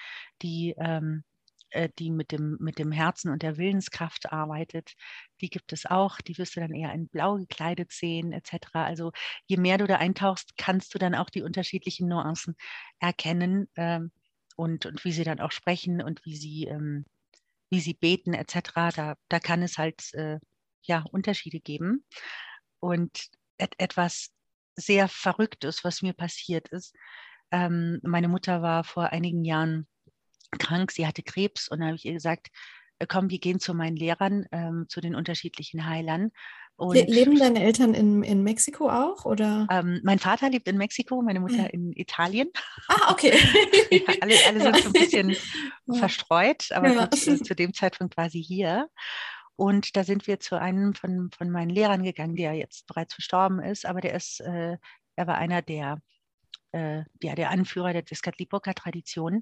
[0.42, 1.24] die, ähm,
[1.70, 4.94] äh, die mit, dem, mit dem Herzen und der Willenskraft arbeitet.
[5.40, 6.20] Die gibt es auch.
[6.20, 8.68] Die wirst du dann eher in blau gekleidet sehen, etc.
[8.72, 9.12] Also
[9.46, 12.56] je mehr du da eintauchst, kannst du dann auch die unterschiedlichen Nuancen
[12.98, 14.10] erkennen ähm,
[14.56, 17.04] und, und wie sie dann auch sprechen und wie sie ähm,
[17.70, 18.92] wie sie beten etc.
[18.94, 20.38] Da, da kann es halt äh,
[20.82, 22.04] ja, Unterschiede geben.
[22.80, 24.30] Und et etwas
[24.76, 26.94] sehr Verrücktes, was mir passiert ist.
[27.50, 29.86] Ähm, meine Mutter war vor einigen Jahren
[30.58, 32.48] krank, sie hatte Krebs und da habe ich ihr gesagt,
[32.98, 36.30] äh, komm, wir gehen zu meinen Lehrern, ähm, zu den unterschiedlichen Heilern.
[36.76, 39.24] Und Leben deine Eltern in, in Mexiko auch?
[39.24, 39.66] Oder?
[39.70, 41.66] Ähm, mein Vater lebt in Mexiko, meine Mutter ja.
[41.66, 42.50] in Italien.
[42.88, 43.32] Ah, okay.
[43.90, 45.94] ja, alle, alle sind so ein bisschen ja.
[45.94, 48.90] verstreut, aber gut, äh, zu dem Zeitpunkt war sie hier.
[49.56, 53.60] Und da sind wir zu einem von, von meinen Lehrern gegangen, der jetzt bereits verstorben
[53.60, 54.76] ist, aber der ist, äh,
[55.16, 55.98] er war einer der,
[56.72, 59.36] äh, ja, der Anführer der Descatlipoca-Tradition.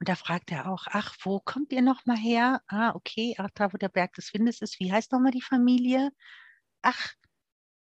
[0.00, 2.60] Und da fragt er auch, ach, wo kommt ihr nochmal her?
[2.66, 4.78] Ah, okay, ach, da wo der Berg des Windes ist.
[4.80, 6.10] Wie heißt nochmal die Familie?
[6.84, 7.14] Ach,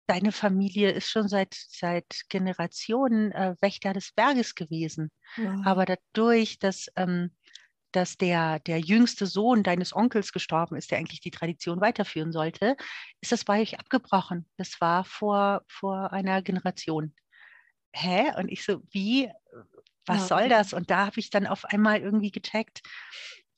[0.07, 5.11] deine Familie ist schon seit, seit Generationen äh, Wächter des Berges gewesen.
[5.37, 5.61] Ja.
[5.65, 7.35] Aber dadurch, dass, ähm,
[7.93, 12.77] dass der, der jüngste Sohn deines Onkels gestorben ist, der eigentlich die Tradition weiterführen sollte,
[13.21, 14.49] ist das bei euch abgebrochen.
[14.57, 17.15] Das war vor, vor einer Generation.
[17.93, 18.33] Hä?
[18.39, 19.31] Und ich so, wie?
[20.09, 20.39] Was ja.
[20.39, 20.73] soll das?
[20.73, 22.81] Und da habe ich dann auf einmal irgendwie gecheckt,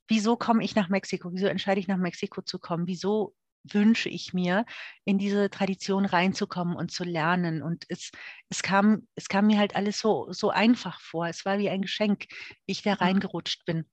[0.08, 1.30] wieso komme ich nach Mexiko?
[1.32, 2.86] Wieso entscheide ich nach Mexiko zu kommen?
[2.86, 3.34] Wieso
[3.64, 4.64] wünsche ich mir,
[5.04, 7.62] in diese Tradition reinzukommen und zu lernen.
[7.62, 8.10] Und es,
[8.48, 11.26] es, kam, es kam mir halt alles so, so einfach vor.
[11.26, 12.26] Es war wie ein Geschenk,
[12.66, 12.98] wie ich da mhm.
[12.98, 13.84] reingerutscht bin.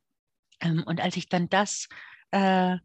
[0.62, 1.88] Ähm, und als ich dann das
[2.32, 2.78] äh,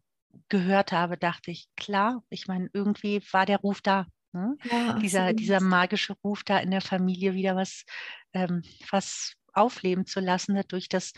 [0.48, 4.06] gehört habe, dachte ich, klar, ich meine, irgendwie war der Ruf da.
[4.32, 4.56] Ne?
[4.70, 7.84] Ja, dieser, dieser magische Ruf da in der Familie wieder was,
[8.32, 11.12] ähm, was aufleben zu lassen, dadurch, dass,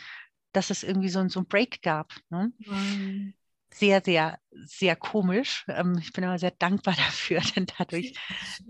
[0.52, 2.14] dass es irgendwie so, so ein Break gab.
[2.30, 2.52] Ne?
[2.58, 3.34] Mhm
[3.72, 5.64] sehr, sehr, sehr komisch.
[5.68, 8.14] Ähm, ich bin aber sehr dankbar dafür, denn dadurch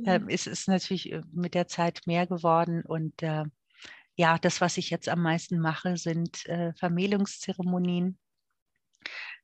[0.04, 2.82] ähm, ist es natürlich äh, mit der Zeit mehr geworden.
[2.82, 3.44] Und äh,
[4.16, 8.18] ja, das, was ich jetzt am meisten mache, sind äh, Vermählungszeremonien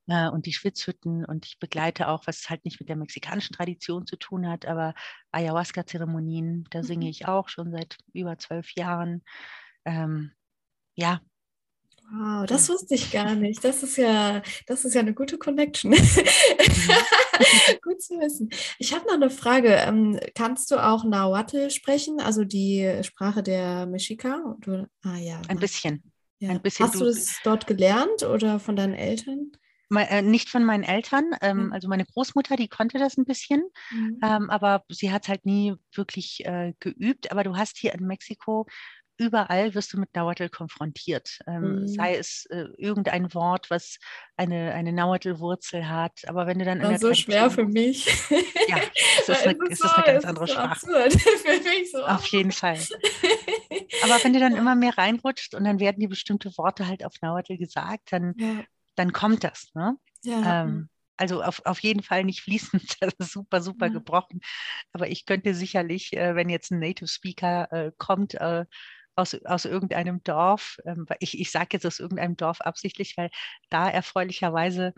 [0.08, 1.24] äh, und die Schwitzhütten.
[1.24, 4.94] Und ich begleite auch, was halt nicht mit der mexikanischen Tradition zu tun hat, aber
[5.32, 7.10] Ayahuasca-Zeremonien, da singe mhm.
[7.10, 9.22] ich auch schon seit über zwölf Jahren.
[9.84, 10.32] Ähm,
[10.94, 11.20] ja,
[12.10, 13.62] Wow, das wusste ich gar nicht.
[13.62, 15.90] Das ist ja, das ist ja eine gute Connection.
[17.82, 18.48] Gut zu wissen.
[18.78, 19.74] Ich habe noch eine Frage.
[19.74, 24.56] Ähm, kannst du auch Nahuatl sprechen, also die Sprache der Mexica?
[25.02, 25.42] ah ja.
[25.48, 26.02] Ein bisschen.
[26.38, 26.50] Ja.
[26.50, 29.52] Ein bisschen Hast du es dort gelernt oder von deinen Eltern?
[29.90, 31.32] äh, nicht von meinen Eltern.
[31.42, 31.72] Ähm, mhm.
[31.72, 34.18] Also meine Großmutter, die konnte das ein bisschen, mhm.
[34.20, 37.32] aber sie hat es halt nie wirklich äh, geübt.
[37.32, 38.66] Aber du hast hier in Mexiko
[39.18, 41.40] überall wirst du mit Nahuatl konfrontiert.
[41.46, 41.88] Ähm, mhm.
[41.88, 43.98] Sei es äh, irgendein Wort, was
[44.36, 46.26] eine, eine Nahuatl-Wurzel hat.
[46.28, 46.80] Aber wenn du dann.
[46.80, 48.06] Das ist so schwer für mich.
[48.68, 48.78] Ja,
[49.20, 50.80] es ist, eine, ist so, eine ganz andere Sprache.
[51.10, 52.04] für mich so.
[52.04, 52.78] Auf jeden Fall.
[54.04, 57.14] Aber wenn du dann immer mehr reinrutscht und dann werden dir bestimmte Worte halt auf
[57.20, 58.64] Nahuatl gesagt, dann, ja.
[58.94, 59.68] dann kommt das.
[59.74, 59.96] Ne?
[60.22, 60.62] Ja.
[60.62, 63.92] Ähm, also auf, auf jeden Fall nicht fließend, das ist super, super ja.
[63.92, 64.40] gebrochen.
[64.92, 68.64] Aber ich könnte sicherlich, äh, wenn jetzt ein Native Speaker äh, kommt, äh,
[69.18, 70.78] aus, aus irgendeinem Dorf.
[70.84, 73.30] Ähm, ich ich sage jetzt aus irgendeinem Dorf absichtlich, weil
[73.70, 74.94] da erfreulicherweise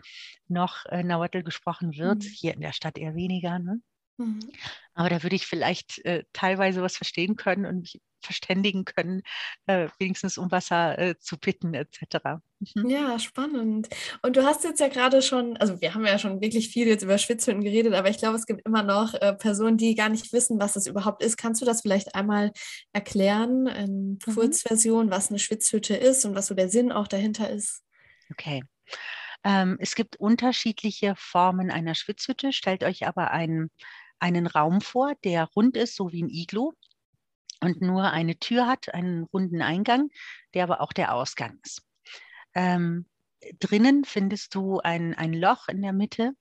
[0.47, 2.29] noch äh, Nahuatl gesprochen wird, mhm.
[2.29, 3.59] hier in der Stadt eher weniger.
[3.59, 3.81] Ne?
[4.25, 4.51] Mhm.
[4.93, 9.23] Aber da würde ich vielleicht äh, teilweise was verstehen können und mich verständigen können,
[9.65, 12.41] äh, wenigstens um Wasser äh, zu bitten etc.
[12.75, 12.89] Mhm.
[12.89, 13.89] Ja, spannend.
[14.21, 17.03] Und du hast jetzt ja gerade schon, also wir haben ja schon wirklich viel jetzt
[17.03, 20.31] über Schwitzhütten geredet, aber ich glaube, es gibt immer noch äh, Personen, die gar nicht
[20.33, 21.37] wissen, was das überhaupt ist.
[21.37, 22.51] Kannst du das vielleicht einmal
[22.93, 24.33] erklären, in mhm.
[24.33, 27.81] Kurzversion, was eine Schwitzhütte ist und was so der Sinn auch dahinter ist?
[28.31, 28.61] Okay.
[29.43, 32.53] Ähm, es gibt unterschiedliche Formen einer Schwitzhütte.
[32.53, 33.71] Stellt euch aber einen,
[34.21, 36.73] einen Raum vor, der rund ist, so wie ein Iglo
[37.59, 40.09] und nur eine Tür hat, einen runden Eingang,
[40.53, 41.83] der aber auch der Ausgang ist.
[42.53, 43.05] Ähm,
[43.59, 46.33] drinnen findest du ein, ein Loch in der Mitte.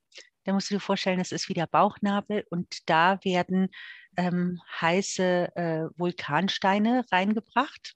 [0.44, 3.68] Da musst du dir vorstellen, das ist wie der Bauchnabel und da werden
[4.16, 7.94] ähm, heiße äh, Vulkansteine reingebracht.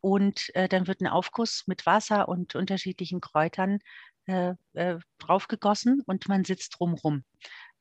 [0.00, 3.78] Und äh, dann wird ein Aufguss mit Wasser und unterschiedlichen Kräutern
[4.26, 7.24] äh, äh, draufgegossen und man sitzt drumrum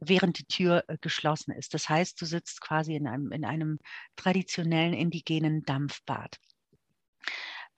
[0.01, 1.73] während die Tür äh, geschlossen ist.
[1.73, 3.79] Das heißt, du sitzt quasi in einem, in einem
[4.15, 6.37] traditionellen indigenen Dampfbad.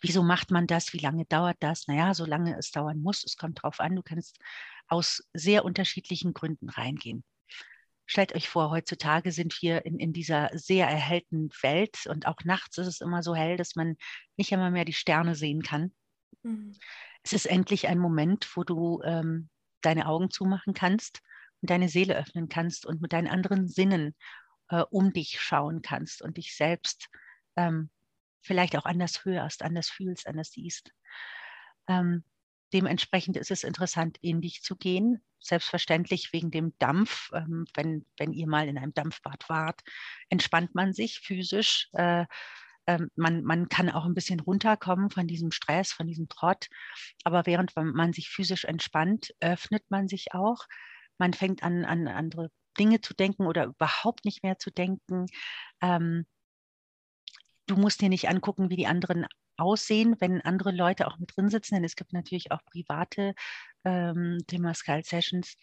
[0.02, 0.94] Wieso macht man das?
[0.94, 1.88] Wie lange dauert das?
[1.88, 3.24] Naja, so lange es dauern muss.
[3.24, 4.40] Es kommt darauf an, du kannst
[4.88, 7.24] aus sehr unterschiedlichen Gründen reingehen.
[8.06, 12.78] Stellt euch vor, heutzutage sind wir in, in dieser sehr erhellten Welt und auch nachts
[12.78, 13.96] ist es immer so hell, dass man
[14.36, 15.94] nicht einmal mehr die Sterne sehen kann.
[16.42, 16.76] Mhm.
[17.24, 19.50] Es ist endlich ein Moment, wo du ähm,
[19.82, 21.22] deine Augen zumachen kannst
[21.70, 24.16] deine Seele öffnen kannst und mit deinen anderen Sinnen
[24.70, 27.10] äh, um dich schauen kannst und dich selbst
[27.56, 27.90] ähm,
[28.42, 30.92] vielleicht auch anders hörst, anders fühlst, anders siehst.
[31.88, 32.24] Ähm,
[32.74, 35.24] dementsprechend ist es interessant, in dich zu gehen.
[35.40, 37.30] Selbstverständlich wegen dem Dampf.
[37.34, 39.82] Ähm, wenn, wenn ihr mal in einem Dampfbad wart,
[40.30, 41.90] entspannt man sich physisch.
[41.94, 42.26] Äh,
[42.88, 46.68] ähm, man, man kann auch ein bisschen runterkommen von diesem Stress, von diesem Trott.
[47.24, 50.66] Aber während man sich physisch entspannt, öffnet man sich auch
[51.18, 52.50] man fängt an, an andere
[52.80, 55.28] Dinge zu denken oder überhaupt nicht mehr zu denken.
[55.82, 56.26] Ähm,
[57.68, 59.26] du musst dir nicht angucken, wie die anderen
[59.58, 63.36] aussehen, wenn andere Leute auch mit drin sitzen, denn es gibt natürlich auch private
[63.86, 65.58] ähm, Temazcal Sessions,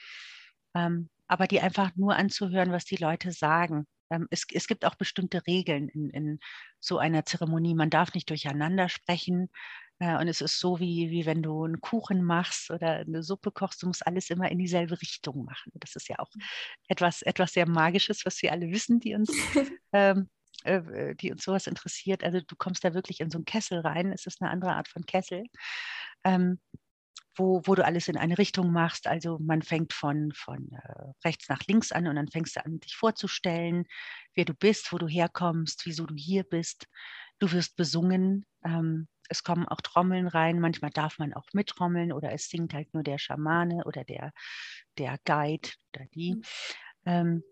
[0.74, 3.86] ähm, aber die einfach nur anzuhören, was die Leute sagen.
[4.10, 6.38] Ähm, es, es, gibt auch bestimmte Regeln in, in,
[6.80, 7.74] so einer Zeremonie.
[7.74, 9.50] Man darf nicht durcheinander sprechen.
[10.00, 13.82] Und es ist so, wie, wie wenn du einen Kuchen machst oder eine Suppe kochst,
[13.82, 15.72] du musst alles immer in dieselbe Richtung machen.
[15.74, 16.40] Das ist ja auch mhm.
[16.88, 19.30] etwas, etwas sehr Magisches, was wir alle wissen, die uns,
[19.92, 20.30] ähm,
[20.64, 22.24] äh, die uns sowas interessiert.
[22.24, 24.10] Also du kommst da wirklich in so einen Kessel rein.
[24.10, 25.44] Es ist eine andere Art von Kessel.
[26.24, 26.58] Ähm,
[27.40, 29.06] wo, wo, du alles in eine Richtung machst.
[29.06, 32.80] Also man fängt von, von äh, rechts nach links an und dann fängst du an,
[32.80, 33.86] dich vorzustellen,
[34.34, 36.86] wer du bist, wo du herkommst, wieso du hier bist.
[37.38, 38.44] Du wirst besungen.
[38.64, 40.60] Ähm, es kommen auch Trommeln rein.
[40.60, 44.32] Manchmal darf man auch mittrommeln oder es singt halt nur der Schamane oder der,
[44.98, 46.34] der Guide oder die.
[46.34, 46.42] Mhm.
[47.06, 47.42] Ähm,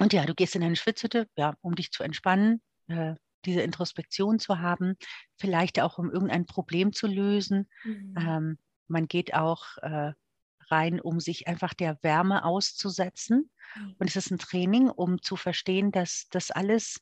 [0.00, 4.38] und ja, du gehst in eine Schwitzhütte, ja, um dich zu entspannen, äh, diese Introspektion
[4.38, 4.96] zu haben,
[5.36, 7.68] vielleicht auch um irgendein Problem zu lösen.
[7.84, 8.14] Mhm.
[8.16, 10.12] Ähm, man geht auch äh,
[10.70, 13.50] rein, um sich einfach der Wärme auszusetzen.
[13.76, 13.96] Mhm.
[13.98, 17.00] Und es ist ein Training, um zu verstehen, dass das alles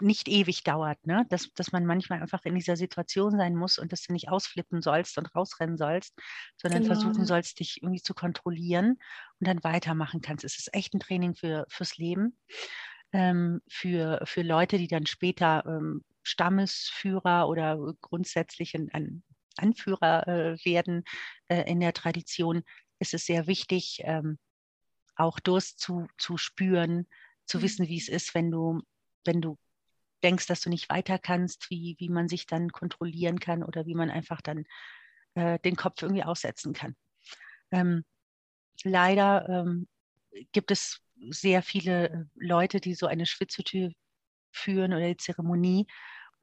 [0.00, 1.26] nicht ewig dauert, ne?
[1.28, 4.82] dass, dass man manchmal einfach in dieser Situation sein muss und dass du nicht ausflippen
[4.82, 6.14] sollst und rausrennen sollst,
[6.56, 6.94] sondern genau.
[6.94, 8.98] versuchen sollst, dich irgendwie zu kontrollieren
[9.40, 10.44] und dann weitermachen kannst.
[10.44, 12.38] Es ist echt ein Training für, fürs Leben,
[13.12, 19.22] ähm, für, für Leute, die dann später ähm, Stammesführer oder grundsätzlich ein, ein
[19.56, 21.04] Anführer äh, werden
[21.48, 22.62] äh, in der Tradition.
[22.98, 24.38] Ist es sehr wichtig, ähm,
[25.16, 27.06] auch Durst zu, zu spüren,
[27.46, 27.62] zu mhm.
[27.62, 28.82] wissen, wie es ist, wenn du
[29.24, 29.58] wenn du
[30.22, 33.94] denkst, dass du nicht weiter kannst, wie, wie man sich dann kontrollieren kann oder wie
[33.94, 34.64] man einfach dann
[35.34, 36.96] äh, den Kopf irgendwie aussetzen kann.
[37.70, 38.04] Ähm,
[38.82, 39.86] leider ähm,
[40.52, 43.92] gibt es sehr viele Leute, die so eine Schwitzhütte
[44.50, 45.86] führen oder die Zeremonie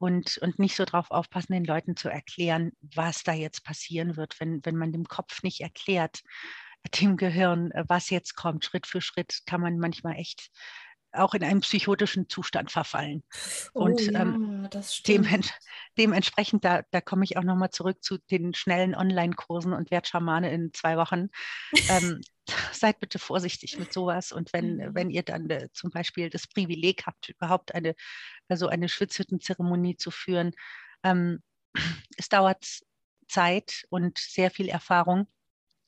[0.01, 4.39] und, und nicht so darauf aufpassen, den Leuten zu erklären, was da jetzt passieren wird,
[4.39, 6.21] wenn, wenn man dem Kopf nicht erklärt,
[6.99, 10.49] dem Gehirn, äh, was jetzt kommt, Schritt für Schritt, kann man manchmal echt
[11.13, 13.23] auch in einen psychotischen Zustand verfallen.
[13.73, 14.69] Oh, und ja, ähm,
[15.07, 15.51] dements
[15.97, 20.73] dementsprechend, da, da komme ich auch nochmal zurück zu den schnellen Online-Kursen und Wertschamane in
[20.73, 21.29] zwei Wochen.
[21.89, 22.21] ähm,
[22.71, 24.31] seid bitte vorsichtig mit sowas.
[24.31, 24.95] Und wenn, mhm.
[24.95, 27.95] wenn ihr dann äh, zum Beispiel das Privileg habt, überhaupt eine,
[28.47, 30.53] also eine Schwitzhüttenzeremonie zu führen,
[31.03, 31.41] ähm,
[32.17, 32.65] es dauert
[33.27, 35.27] Zeit und sehr viel Erfahrung,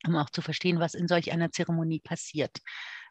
[0.06, 2.62] um auch zu verstehen, was in solch einer Zeremonie passiert ähm,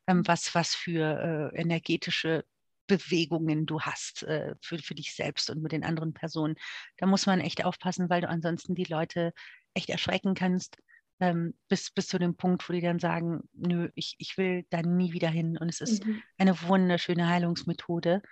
[0.07, 2.45] was, was für äh, energetische
[2.87, 6.57] Bewegungen du hast äh, für, für dich selbst und mit den anderen Personen.
[6.99, 9.33] Da muss man echt aufpassen, weil du ansonsten die Leute
[9.75, 10.77] echt erschrecken kannst,
[11.21, 14.83] ähm, bis, bis zu dem Punkt, wo die dann sagen, nö, ich, ich will da
[14.83, 15.57] nie wieder hin.
[15.57, 16.23] Und es ist mhm.
[16.37, 18.23] eine wunderschöne Heilungsmethode.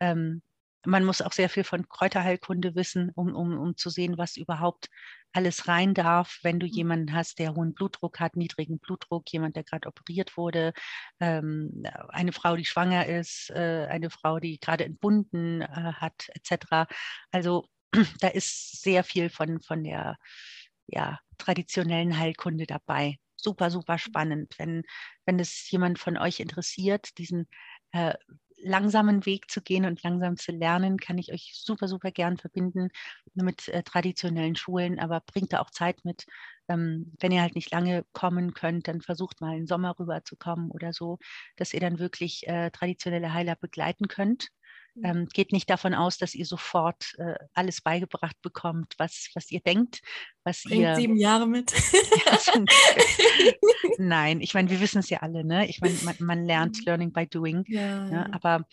[0.00, 0.42] Ähm,
[0.86, 4.88] man muss auch sehr viel von Kräuterheilkunde wissen, um, um, um zu sehen, was überhaupt
[5.32, 6.72] alles rein darf, wenn du mhm.
[6.72, 10.72] jemanden hast, der hohen Blutdruck hat, niedrigen Blutdruck, jemand, der gerade operiert wurde,
[11.20, 16.90] ähm, eine Frau, die schwanger ist, äh, eine Frau, die gerade entbunden äh, hat, etc.
[17.30, 17.68] Also
[18.20, 20.16] da ist sehr viel von, von der
[20.86, 23.18] ja, traditionellen Heilkunde dabei.
[23.36, 23.98] Super, super mhm.
[23.98, 24.54] spannend.
[24.58, 24.82] Wenn,
[25.26, 27.48] wenn es jemand von euch interessiert, diesen
[27.92, 28.14] äh,
[28.62, 32.88] langsamen Weg zu gehen und langsam zu lernen, kann ich euch super, super gern verbinden
[33.34, 36.26] mit äh, traditionellen Schulen, aber bringt da auch Zeit mit.
[36.68, 40.92] Ähm, wenn ihr halt nicht lange kommen könnt, dann versucht mal im Sommer rüberzukommen oder
[40.92, 41.18] so,
[41.56, 44.48] dass ihr dann wirklich äh, traditionelle Heiler begleiten könnt.
[44.94, 45.04] Mhm.
[45.04, 49.60] Ähm, geht nicht davon aus, dass ihr sofort äh, alles beigebracht bekommt, was, was ihr
[49.60, 50.00] denkt,
[50.48, 50.96] was Bringt ihr.
[50.96, 51.72] sieben Jahre mit.
[53.98, 55.68] Nein, ich meine, wir wissen es ja alle, ne?
[55.68, 56.82] Ich meine, man, man, lernt mhm.
[56.86, 57.64] Learning by Doing.
[57.68, 58.30] Ja, ne?
[58.32, 58.64] Aber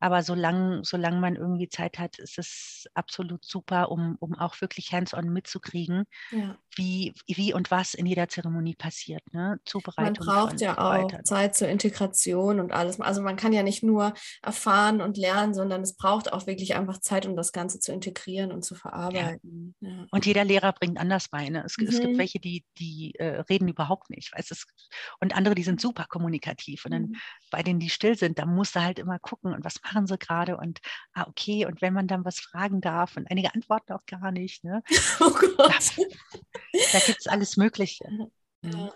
[0.00, 4.92] aber solange, solange man irgendwie Zeit hat, ist es absolut super, um, um auch wirklich
[4.92, 6.56] hands-on mitzukriegen, ja.
[6.74, 9.22] wie, wie und was in jeder Zeremonie passiert.
[9.34, 9.60] Ne?
[9.66, 10.04] Zubereitung.
[10.04, 12.98] Man braucht ja auch Zeit zur Integration und alles.
[12.98, 16.98] Also man kann ja nicht nur erfahren und lernen, sondern es braucht auch wirklich einfach
[17.00, 19.74] Zeit, um das Ganze zu integrieren und zu verarbeiten.
[19.80, 19.90] Ja.
[19.90, 20.06] Ja.
[20.10, 21.48] Und jeder Lehrer bringt anders bei.
[21.48, 21.62] Ne?
[21.64, 21.86] Es, mhm.
[21.88, 22.18] es, gibt mhm.
[22.18, 24.32] welche, die, die äh, reden überhaupt nicht.
[24.36, 24.66] Weiß es,
[25.20, 26.84] und andere, die sind super kommunikativ.
[26.84, 27.16] Und dann mhm.
[27.50, 30.18] bei denen, die still sind, da musst du halt immer gucken und was machen sie
[30.18, 30.80] gerade und
[31.14, 34.64] ah, okay, und wenn man dann was fragen darf und einige antworten auch gar nicht.
[34.64, 34.82] Ne?
[35.20, 35.92] Oh Gott.
[35.96, 38.04] Da, da gibt es alles Mögliche.
[38.62, 38.70] Ja.
[38.70, 38.90] Mhm.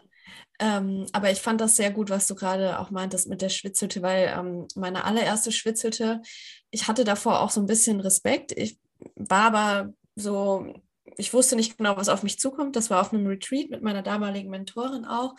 [0.59, 4.03] Ähm, aber ich fand das sehr gut, was du gerade auch meintest mit der Schwitzhütte,
[4.03, 6.23] weil ähm, meine allererste Schwitzhütte,
[6.71, 8.53] ich hatte davor auch so ein bisschen Respekt.
[8.53, 8.79] Ich
[9.17, 10.75] war aber so
[11.17, 12.77] ich wusste nicht genau, was auf mich zukommt.
[12.77, 15.35] Das war auf einem Retreat mit meiner damaligen Mentorin auch.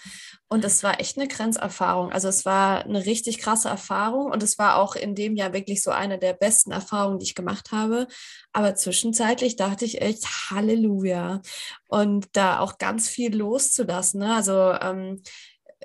[0.47, 2.11] Und es war echt eine Grenzerfahrung.
[2.11, 5.81] Also es war eine richtig krasse Erfahrung und es war auch in dem Jahr wirklich
[5.81, 8.07] so eine der besten Erfahrungen, die ich gemacht habe.
[8.53, 11.41] Aber zwischenzeitlich dachte ich echt, Halleluja.
[11.87, 14.19] Und da auch ganz viel loszulassen.
[14.19, 14.35] Ne?
[14.35, 15.23] Also ähm,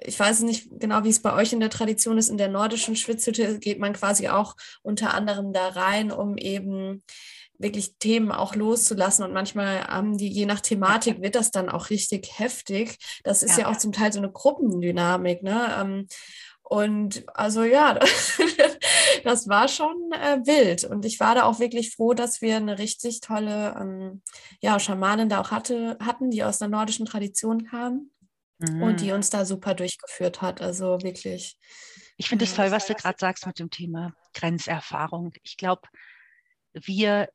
[0.02, 2.28] ich weiß nicht genau, wie es bei euch in der Tradition ist.
[2.28, 7.02] In der nordischen Schwitzhütte geht man quasi auch unter anderem da rein, um eben
[7.60, 9.24] wirklich Themen auch loszulassen.
[9.24, 12.98] Und manchmal haben die, je nach Thematik, wird das dann auch richtig heftig.
[13.22, 15.42] Das ist ja, ja auch zum Teil so eine Gruppendynamik.
[15.42, 15.76] Ne?
[15.78, 16.06] Ähm,
[16.62, 17.98] und also ja,
[19.24, 20.84] das war schon äh, wild.
[20.84, 24.22] Und ich war da auch wirklich froh, dass wir eine richtig tolle ähm,
[24.60, 28.10] ja, Schamanin da auch hatte, hatten, die aus der nordischen Tradition kam
[28.58, 28.82] mhm.
[28.82, 30.60] und die uns da super durchgeführt hat.
[30.60, 31.58] Also wirklich.
[32.16, 35.32] Ich finde es toll, was du gerade sagst mit dem Thema Grenzerfahrung.
[35.42, 35.82] Ich glaube,
[36.72, 37.30] wir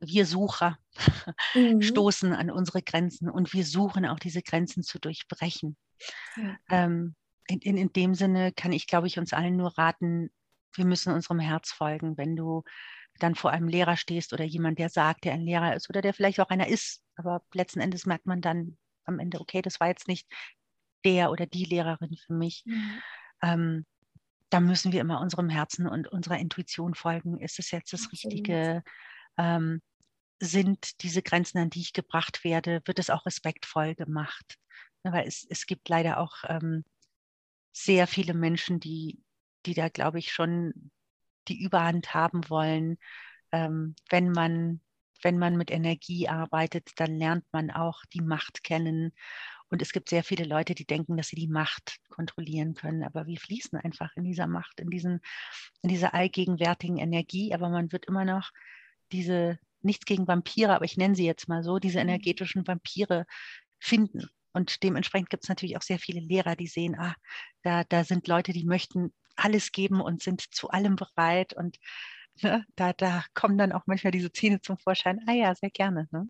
[0.00, 0.78] wir Sucher
[1.54, 1.82] mhm.
[1.82, 5.76] stoßen an unsere Grenzen und wir suchen auch diese Grenzen zu durchbrechen.
[6.36, 6.56] Ja.
[6.70, 7.14] Ähm,
[7.46, 10.30] in, in, in dem Sinne kann ich, glaube ich, uns allen nur raten,
[10.74, 12.16] wir müssen unserem Herz folgen.
[12.16, 12.62] Wenn du
[13.18, 16.14] dann vor einem Lehrer stehst oder jemand, der sagt, der ein Lehrer ist oder der
[16.14, 19.88] vielleicht auch einer ist, aber letzten Endes merkt man dann am Ende, okay, das war
[19.88, 20.26] jetzt nicht
[21.04, 22.62] der oder die Lehrerin für mich.
[22.64, 23.02] Mhm.
[23.42, 23.86] Ähm,
[24.50, 27.38] da müssen wir immer unserem Herzen und unserer Intuition folgen.
[27.38, 28.10] Ist es jetzt das.
[28.12, 28.82] Richtige?
[29.36, 29.80] Ähm,
[30.40, 34.58] sind diese Grenzen, an die ich gebracht werde, wird es auch respektvoll gemacht.
[35.04, 36.84] Ne, weil es, es gibt leider auch ähm,
[37.72, 39.22] sehr viele Menschen, die,
[39.66, 40.90] die da, glaube ich, schon
[41.48, 42.98] die Überhand haben wollen.
[43.52, 44.80] Ähm, wenn, man,
[45.22, 49.12] wenn man mit Energie arbeitet, dann lernt man auch die Macht kennen.
[49.68, 53.04] Und es gibt sehr viele Leute, die denken, dass sie die Macht kontrollieren können.
[53.04, 55.20] Aber wir fließen einfach in dieser Macht, in, diesen,
[55.82, 57.54] in dieser allgegenwärtigen Energie.
[57.54, 58.50] Aber man wird immer noch
[59.12, 62.08] diese, nichts gegen Vampire, aber ich nenne sie jetzt mal so, diese mhm.
[62.08, 63.26] energetischen Vampire
[63.78, 64.28] finden.
[64.52, 67.14] Und dementsprechend gibt es natürlich auch sehr viele Lehrer, die sehen, ah,
[67.62, 71.52] da, da sind Leute, die möchten alles geben und sind zu allem bereit.
[71.52, 71.78] Und
[72.42, 72.64] ne?
[72.76, 75.20] da, da kommen dann auch manchmal diese Zähne zum Vorschein.
[75.26, 76.08] Ah ja, sehr gerne.
[76.10, 76.28] Ne?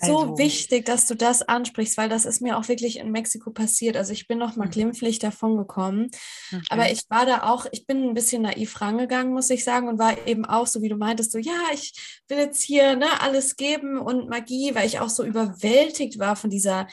[0.00, 0.18] Also.
[0.18, 3.96] So wichtig, dass du das ansprichst, weil das ist mir auch wirklich in Mexiko passiert.
[3.96, 4.72] Also ich bin noch mal mhm.
[4.72, 6.10] glimpflich davon gekommen,
[6.52, 6.62] okay.
[6.68, 9.98] aber ich war da auch, ich bin ein bisschen naiv rangegangen, muss ich sagen, und
[9.98, 13.56] war eben auch so, wie du meintest, so ja, ich will jetzt hier ne, alles
[13.56, 16.88] geben und Magie, weil ich auch so überwältigt war von dieser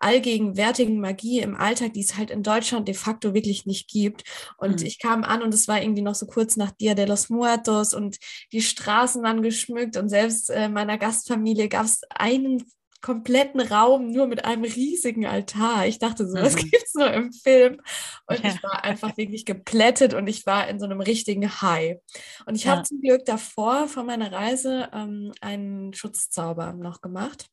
[0.00, 4.24] allgegenwärtigen Magie im Alltag, die es halt in Deutschland de facto wirklich nicht gibt.
[4.58, 4.86] Und mhm.
[4.86, 7.94] ich kam an und es war irgendwie noch so kurz nach Dia de los Muertos
[7.94, 8.16] und
[8.52, 12.64] die Straßen waren geschmückt und selbst äh, meiner Gastfamilie gab es einen
[13.06, 15.86] kompletten Raum nur mit einem riesigen Altar.
[15.86, 16.42] Ich dachte so, mhm.
[16.42, 17.80] das gibt es nur im Film.
[18.26, 18.50] Und ja.
[18.50, 21.98] ich war einfach wirklich geplättet und ich war in so einem richtigen High.
[22.46, 22.72] Und ich ja.
[22.72, 27.46] habe zum Glück davor von meiner Reise ähm, einen Schutzzauber noch gemacht.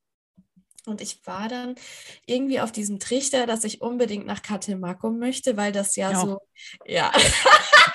[0.86, 1.76] Und ich war dann
[2.26, 6.20] irgendwie auf diesem Trichter, dass ich unbedingt nach Catemaco möchte, weil das ja, ja.
[6.20, 6.40] so,
[6.86, 7.12] ja.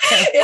[0.33, 0.43] ja.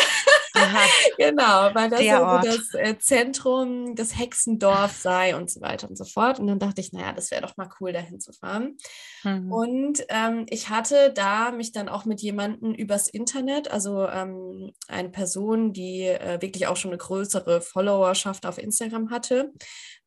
[1.17, 6.05] genau, weil das so das äh, Zentrum, das Hexendorf sei und so weiter und so
[6.05, 6.39] fort.
[6.39, 8.77] Und dann dachte ich, naja, das wäre doch mal cool, dahin zu fahren.
[9.23, 9.51] Mhm.
[9.51, 15.09] Und ähm, ich hatte da mich dann auch mit jemandem übers Internet, also ähm, eine
[15.09, 19.51] Person, die äh, wirklich auch schon eine größere Followerschaft auf Instagram hatte,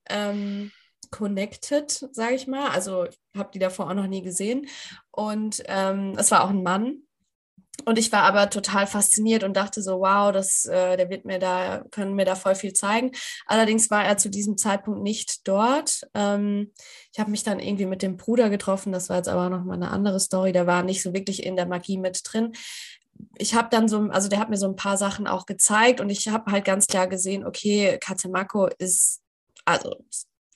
[0.09, 0.70] ähm,
[1.11, 2.70] connected, sage ich mal.
[2.70, 4.66] Also ich habe die davor auch noch nie gesehen.
[5.11, 7.03] Und ähm, es war auch ein Mann.
[7.84, 11.38] Und ich war aber total fasziniert und dachte so, wow, das, äh, der wird mir
[11.38, 13.12] da, können mir da voll viel zeigen.
[13.46, 16.03] Allerdings war er zu diesem Zeitpunkt nicht dort.
[16.12, 16.72] Ähm,
[17.12, 19.74] ich habe mich dann irgendwie mit dem Bruder getroffen, das war jetzt aber noch mal
[19.74, 22.53] eine andere Story, der war nicht so wirklich in der Magie mit drin
[23.36, 26.11] ich habe dann so, also der hat mir so ein paar Sachen auch gezeigt und
[26.11, 29.22] ich habe halt ganz klar gesehen, okay, Katemako ist,
[29.64, 29.96] also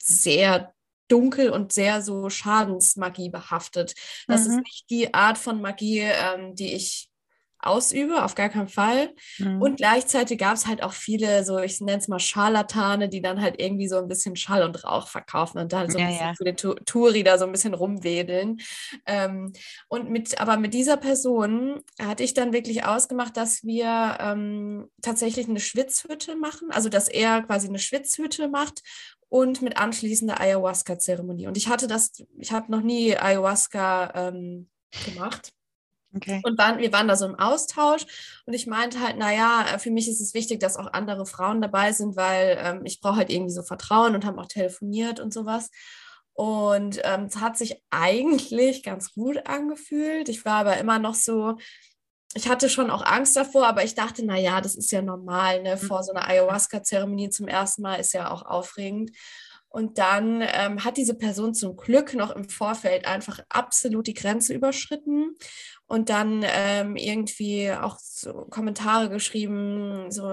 [0.02, 0.74] sehr
[1.08, 3.94] dunkel und sehr so Schadensmagie behaftet.
[4.26, 4.50] Das mhm.
[4.50, 7.10] ist nicht die Art von Magie, ähm, die ich
[7.62, 9.14] ausübe, auf gar keinen Fall.
[9.38, 9.62] Mhm.
[9.62, 13.40] Und gleichzeitig gab es halt auch viele, so ich nenne es mal Scharlatane, die dann
[13.40, 16.26] halt irgendwie so ein bisschen Schall und Rauch verkaufen und dann so ein ja, bisschen
[16.26, 16.34] ja.
[16.34, 18.60] für den Touri da so ein bisschen rumwedeln.
[19.06, 19.52] Ähm,
[19.88, 25.48] und mit, aber mit dieser Person hatte ich dann wirklich ausgemacht, dass wir ähm, tatsächlich
[25.48, 28.82] eine Schwitzhütte machen, also dass er quasi eine Schwitzhütte macht
[29.28, 31.46] und mit anschließender Ayahuasca-Zeremonie.
[31.46, 34.68] Und ich hatte das, ich habe noch nie Ayahuasca ähm,
[35.06, 35.54] gemacht.
[36.14, 36.40] Okay.
[36.44, 38.04] Und waren, wir waren da so im Austausch
[38.46, 41.92] und ich meinte halt, naja, für mich ist es wichtig, dass auch andere Frauen dabei
[41.92, 45.70] sind, weil ähm, ich brauche halt irgendwie so Vertrauen und haben auch telefoniert und sowas.
[46.34, 50.28] Und ähm, es hat sich eigentlich ganz gut angefühlt.
[50.28, 51.56] Ich war aber immer noch so,
[52.34, 55.62] ich hatte schon auch Angst davor, aber ich dachte, na ja, das ist ja normal,
[55.62, 55.76] ne?
[55.76, 55.86] Mhm.
[55.86, 59.10] Vor so einer Ayahuasca-Zeremonie zum ersten Mal ist ja auch aufregend.
[59.72, 64.52] Und dann ähm, hat diese Person zum Glück noch im Vorfeld einfach absolut die Grenze
[64.52, 65.34] überschritten
[65.86, 70.24] und dann ähm, irgendwie auch so Kommentare geschrieben, so,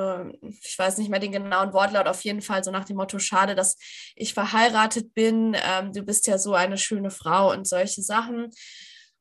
[0.41, 3.55] ich weiß nicht mehr den genauen Wortlaut, auf jeden Fall so nach dem Motto, schade,
[3.55, 3.77] dass
[4.15, 8.49] ich verheiratet bin, ähm, du bist ja so eine schöne Frau und solche Sachen.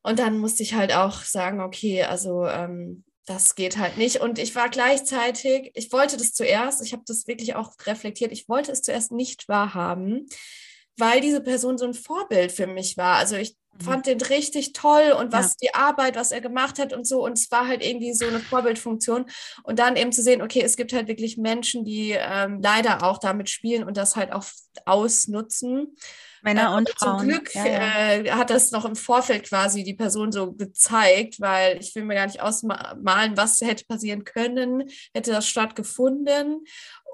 [0.03, 4.21] Und dann musste ich halt auch sagen, okay, also ähm, das geht halt nicht.
[4.21, 8.49] Und ich war gleichzeitig, ich wollte das zuerst, ich habe das wirklich auch reflektiert, ich
[8.49, 10.27] wollte es zuerst nicht wahrhaben,
[10.97, 13.17] weil diese Person so ein Vorbild für mich war.
[13.17, 13.85] Also ich mhm.
[13.85, 15.69] fand den richtig toll und was ja.
[15.69, 17.23] die Arbeit, was er gemacht hat und so.
[17.23, 19.27] Und es war halt irgendwie so eine Vorbildfunktion.
[19.63, 23.19] Und dann eben zu sehen, okay, es gibt halt wirklich Menschen, die ähm, leider auch
[23.19, 24.45] damit spielen und das halt auch
[24.87, 25.95] ausnutzen.
[26.43, 27.19] Männer und Frauen.
[27.21, 28.13] Zum Glück ja, ja.
[28.13, 32.15] Äh, hat das noch im Vorfeld quasi die Person so gezeigt, weil ich will mir
[32.15, 34.85] gar nicht ausmalen, was hätte passieren können,
[35.15, 36.65] hätte das stattgefunden.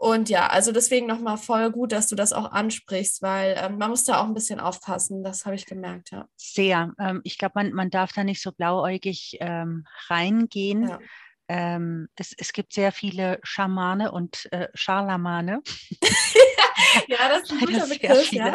[0.01, 3.91] Und ja, also deswegen nochmal voll gut, dass du das auch ansprichst, weil ähm, man
[3.91, 6.27] muss da auch ein bisschen aufpassen, das habe ich gemerkt, ja.
[6.37, 6.93] Sehr.
[6.99, 10.89] Ähm, ich glaube, man, man darf da nicht so blauäugig ähm, reingehen.
[10.89, 10.99] Ja.
[11.47, 15.62] Ähm, es, es gibt sehr viele Schamane und äh, Scharlamane.
[17.09, 18.53] ja, das ist ein guter Begriff, ja.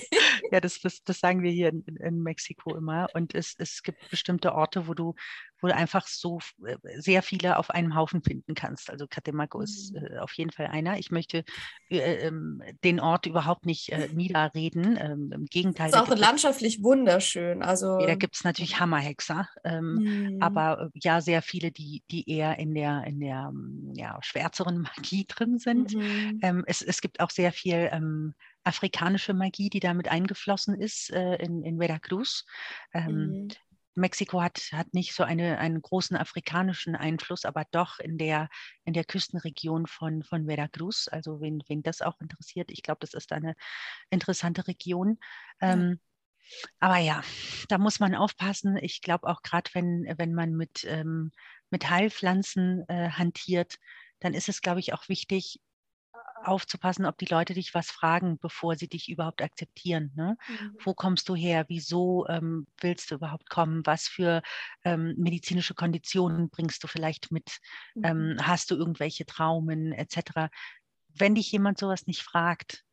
[0.52, 3.08] ja, das, das, das, sagen wir hier in, in Mexiko immer.
[3.14, 5.14] Und es, es gibt bestimmte Orte, wo du,
[5.60, 8.90] wo du einfach so äh, sehr viele auf einem Haufen finden kannst.
[8.90, 9.64] Also Catemaco mhm.
[9.64, 10.98] ist äh, auf jeden Fall einer.
[10.98, 11.44] Ich möchte
[11.90, 14.98] äh, ähm, den Ort überhaupt nicht äh, niederreden.
[15.00, 15.88] Ähm, Im Gegenteil.
[15.88, 17.62] Es ist auch landschaftlich wunderschön.
[17.62, 20.42] Also, da gibt es natürlich Hammerhexer, ähm, mhm.
[20.42, 23.52] aber äh, ja, sehr viele, die, die eher in der, in der
[23.94, 25.94] ja, schwärzeren Magie drin sind.
[25.94, 26.64] Mhm.
[26.66, 27.90] Es, es gibt auch sehr viel
[28.68, 32.44] afrikanische Magie, die damit eingeflossen ist äh, in, in Veracruz.
[32.92, 33.48] Ähm, mhm.
[33.98, 38.48] Mexiko hat, hat nicht so eine, einen großen afrikanischen Einfluss, aber doch in der,
[38.84, 41.08] in der Küstenregion von, von Veracruz.
[41.10, 43.54] Also wen, wen das auch interessiert, ich glaube, das ist eine
[44.10, 45.18] interessante Region.
[45.60, 46.00] Ähm,
[46.80, 47.22] aber ja,
[47.68, 48.76] da muss man aufpassen.
[48.78, 51.32] Ich glaube auch gerade, wenn, wenn man mit, ähm,
[51.70, 53.78] mit Heilpflanzen äh, hantiert,
[54.20, 55.60] dann ist es, glaube ich, auch wichtig,
[56.44, 60.12] aufzupassen, ob die Leute dich was fragen, bevor sie dich überhaupt akzeptieren.
[60.14, 60.36] Ne?
[60.48, 60.76] Mhm.
[60.82, 61.64] Wo kommst du her?
[61.68, 63.84] Wieso ähm, willst du überhaupt kommen?
[63.84, 64.42] Was für
[64.84, 67.58] ähm, medizinische Konditionen bringst du vielleicht mit?
[68.02, 68.46] Ähm, mhm.
[68.46, 70.50] hast du irgendwelche Traumen etc.?
[71.08, 72.84] Wenn dich jemand sowas nicht fragt,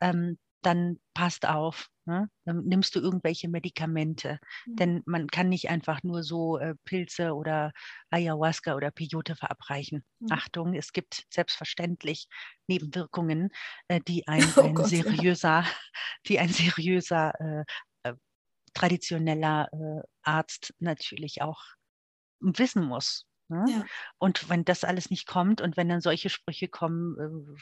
[0.00, 1.88] ähm, dann passt auf.
[2.04, 2.30] Ne?
[2.44, 4.38] Dann nimmst du irgendwelche Medikamente.
[4.66, 4.76] Mhm.
[4.76, 7.72] Denn man kann nicht einfach nur so äh, Pilze oder
[8.10, 10.04] Ayahuasca oder Peyote verabreichen.
[10.18, 10.28] Mhm.
[10.30, 12.28] Achtung, es gibt selbstverständlich
[12.66, 13.50] Nebenwirkungen,
[13.88, 15.64] äh, die ein, oh ein Gott, seriöser, ja.
[16.26, 18.14] die ein seriöser äh, äh
[18.74, 21.62] traditioneller äh, Arzt natürlich auch
[22.40, 23.26] wissen muss.
[23.48, 23.64] Ne?
[23.68, 23.84] Ja.
[24.18, 27.60] Und wenn das alles nicht kommt und wenn dann solche Sprüche kommen, äh,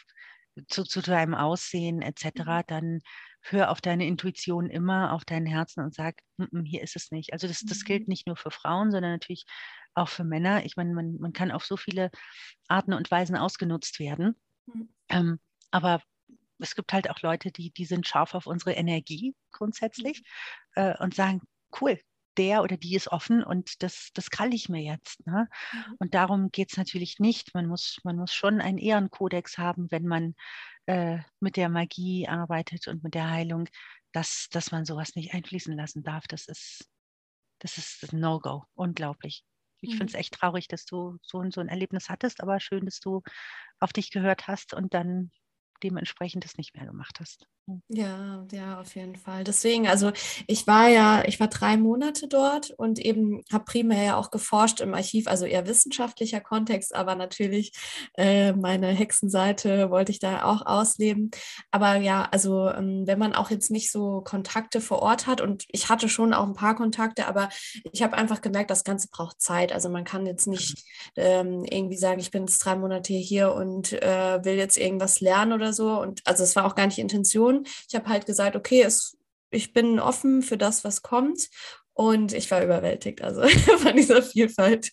[0.69, 2.63] zu, zu deinem Aussehen etc., mhm.
[2.67, 3.01] dann
[3.43, 7.11] hör auf deine Intuition immer, auf dein Herzen und sag, M -m, hier ist es
[7.11, 7.33] nicht.
[7.33, 8.13] Also das, das gilt mhm.
[8.13, 9.45] nicht nur für Frauen, sondern natürlich
[9.95, 10.65] auch für Männer.
[10.65, 12.11] Ich meine, man, man kann auf so viele
[12.69, 14.37] Arten und Weisen ausgenutzt werden.
[14.67, 14.89] Mhm.
[15.09, 15.41] Ähm,
[15.71, 16.03] aber
[16.59, 20.23] es gibt halt auch Leute, die, die sind scharf auf unsere Energie grundsätzlich
[20.75, 21.43] äh, und sagen,
[21.81, 22.01] cool,
[22.39, 25.27] der oder die ist offen und das, das kann ich mir jetzt.
[25.27, 25.49] Ne?
[25.73, 25.95] Mhm.
[25.99, 27.55] Und darum geht es natürlich nicht.
[27.55, 30.35] Man muss, man muss schon einen Ehrenkodex haben, wenn man
[30.87, 33.69] äh, mit der Magie arbeitet und mit der Heilung,
[34.13, 36.27] dass, dass man sowas nicht einfließen lassen darf.
[36.29, 36.89] Das ist,
[37.59, 38.65] das ist ein No-Go.
[38.75, 39.45] Unglaublich.
[39.81, 39.99] Ich mhm.
[39.99, 43.23] finde es echt traurig, dass du so, so ein Erlebnis hattest, aber schön, dass du
[43.81, 45.31] auf dich gehört hast und dann
[45.83, 47.47] dementsprechend das nicht mehr gemacht hast.
[47.69, 47.83] Hm.
[47.89, 49.43] Ja, ja, auf jeden Fall.
[49.45, 50.13] Deswegen, also
[50.47, 54.81] ich war ja, ich war drei Monate dort und eben habe primär ja auch geforscht
[54.81, 57.73] im Archiv, also eher wissenschaftlicher Kontext, aber natürlich
[58.17, 61.31] äh, meine Hexenseite wollte ich da auch ausleben.
[61.73, 65.65] Aber ja, also ähm, wenn man auch jetzt nicht so Kontakte vor Ort hat und
[65.73, 67.49] ich hatte schon auch ein paar Kontakte, aber
[67.93, 69.73] ich habe einfach gemerkt, das Ganze braucht Zeit.
[69.73, 70.85] Also man kann jetzt nicht
[71.17, 75.53] ähm, irgendwie sagen, ich bin jetzt drei Monate hier und äh, will jetzt irgendwas lernen
[75.53, 76.01] oder so.
[76.01, 77.56] Und also es war auch gar nicht Intention.
[77.89, 79.17] Ich habe halt gesagt, okay, es,
[79.51, 81.49] ich bin offen für das, was kommt.
[81.93, 83.43] Und ich war überwältigt, also
[83.79, 84.91] von dieser Vielfalt.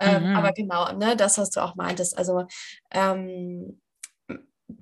[0.00, 0.36] Ähm, mhm.
[0.36, 2.46] aber genau, ne, das, was du auch meintest, also
[2.90, 3.80] ähm,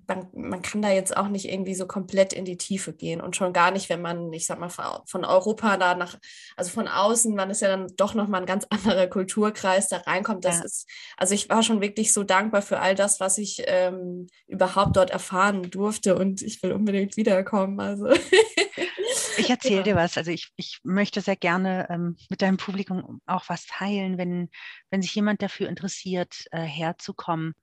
[0.08, 3.36] man, man kann da jetzt auch nicht irgendwie so komplett in die Tiefe gehen und
[3.36, 6.18] schon gar nicht, wenn man, ich sag mal, von Europa da nach,
[6.56, 10.44] also von außen, man ist ja dann doch nochmal ein ganz anderer Kulturkreis, da reinkommt.
[10.44, 10.64] Das ja.
[10.64, 14.96] ist, also ich war schon wirklich so dankbar für all das, was ich ähm, überhaupt
[14.96, 17.80] dort erfahren durfte und ich will unbedingt wiederkommen.
[17.80, 18.08] Also.
[19.38, 20.16] Ich erzähle dir was.
[20.16, 24.48] Also ich, ich möchte sehr gerne ähm, mit deinem Publikum auch was teilen, wenn,
[24.90, 27.54] wenn sich jemand dafür interessiert, äh, herzukommen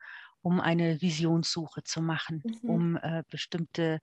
[0.44, 2.70] um eine Visionssuche zu machen, mhm.
[2.70, 4.00] um äh, bestimmte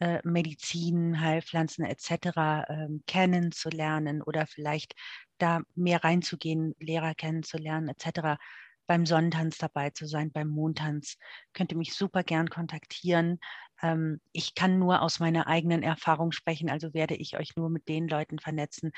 [0.00, 2.66] äh, Medizin, Heilpflanzen etc.
[2.66, 4.94] Äh, kennenzulernen oder vielleicht
[5.38, 8.40] da mehr reinzugehen, Lehrer kennenzulernen etc.
[8.86, 11.16] Beim Sonnentanz dabei zu sein, beim Mondtanz,
[11.52, 13.38] könnt ihr mich super gern kontaktieren.
[13.82, 17.88] Ähm, ich kann nur aus meiner eigenen Erfahrung sprechen, also werde ich euch nur mit
[17.88, 18.90] den Leuten vernetzen,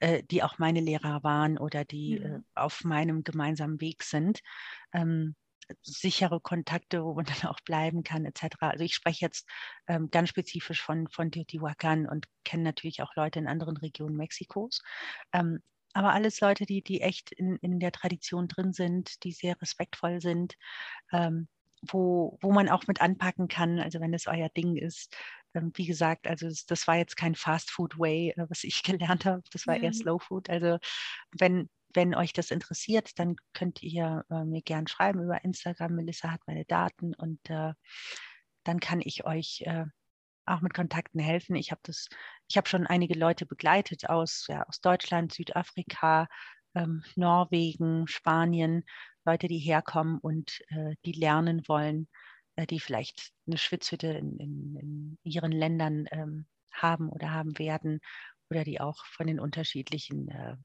[0.00, 2.44] äh, die auch meine Lehrer waren oder die mhm.
[2.54, 4.40] auf meinem gemeinsamen Weg sind.
[4.92, 5.34] Ähm,
[5.82, 8.56] sichere Kontakte, wo man dann auch bleiben kann, etc.
[8.60, 9.48] Also ich spreche jetzt
[9.88, 14.82] ähm, ganz spezifisch von, von Teotihuacan und kenne natürlich auch Leute in anderen Regionen Mexikos.
[15.32, 15.60] Ähm,
[15.94, 20.20] aber alles Leute, die, die echt in, in der Tradition drin sind, die sehr respektvoll
[20.20, 20.54] sind,
[21.12, 21.48] ähm,
[21.82, 25.14] wo, wo man auch mit anpacken kann, also wenn es euer Ding ist.
[25.54, 29.24] Ähm, wie gesagt, also das, war jetzt kein Fast Food Way, äh, was ich gelernt
[29.24, 29.82] habe, das war ja.
[29.82, 30.48] eher Slow Food.
[30.48, 30.78] Also
[31.38, 35.94] wenn, wenn euch das interessiert, dann könnt ihr äh, mir gern schreiben über Instagram.
[35.94, 37.72] Melissa hat meine Daten und äh,
[38.64, 39.84] dann kann ich euch äh,
[40.46, 41.56] auch mit Kontakten helfen.
[41.56, 42.08] Ich habe das,
[42.48, 46.28] ich habe schon einige Leute begleitet aus, ja, aus Deutschland, Südafrika,
[46.74, 48.84] ähm, Norwegen, Spanien,
[49.24, 52.08] Leute, die herkommen und äh, die lernen wollen,
[52.56, 58.00] äh, die vielleicht eine Schwitzhütte in, in, in ihren Ländern ähm, haben oder haben werden
[58.50, 60.56] oder die auch von den unterschiedlichen äh,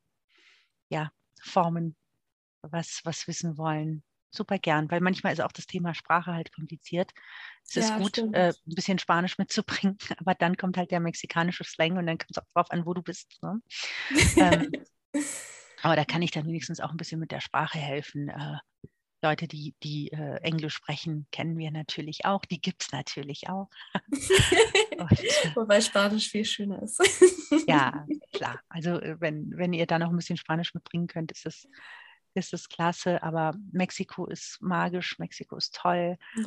[0.90, 1.12] ja,
[1.42, 1.96] Formen
[2.62, 4.04] was, was wissen wollen.
[4.30, 7.12] Super gern, weil manchmal ist auch das Thema Sprache halt kompliziert.
[7.64, 11.64] Es ja, ist gut, äh, ein bisschen Spanisch mitzubringen, aber dann kommt halt der mexikanische
[11.64, 13.40] Slang und dann kommt es auch drauf an, wo du bist.
[13.42, 13.62] Ne?
[14.36, 14.72] ähm,
[15.82, 18.30] aber da kann ich dann wenigstens auch ein bisschen mit der Sprache helfen.
[18.30, 18.58] Äh,
[19.28, 22.46] Leute, die, die äh, Englisch sprechen, kennen wir natürlich auch.
[22.46, 23.70] Die gibt es natürlich auch.
[24.98, 27.02] Und, äh, Wobei Spanisch viel schöner ist.
[27.68, 28.62] ja, klar.
[28.70, 31.68] Also äh, wenn, wenn ihr da noch ein bisschen Spanisch mitbringen könnt, ist es,
[32.36, 33.22] ist es klasse.
[33.22, 36.46] Aber Mexiko ist magisch, Mexiko ist toll, ja.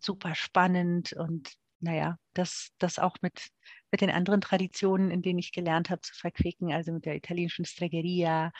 [0.00, 3.48] super spannend und naja, das, das auch mit,
[3.90, 7.66] mit den anderen Traditionen, in denen ich gelernt habe, zu verquicken, also mit der italienischen
[7.66, 8.52] Stregheria,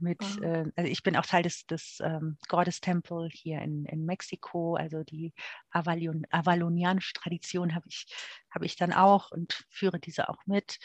[0.00, 0.42] mit, wow.
[0.42, 4.76] äh, also ich bin auch Teil des, des ähm, Goddess Temple hier in, in Mexiko,
[4.76, 5.32] also die
[5.70, 8.06] Avalon, avalonianische Tradition habe ich,
[8.50, 10.78] hab ich dann auch und führe diese auch mit.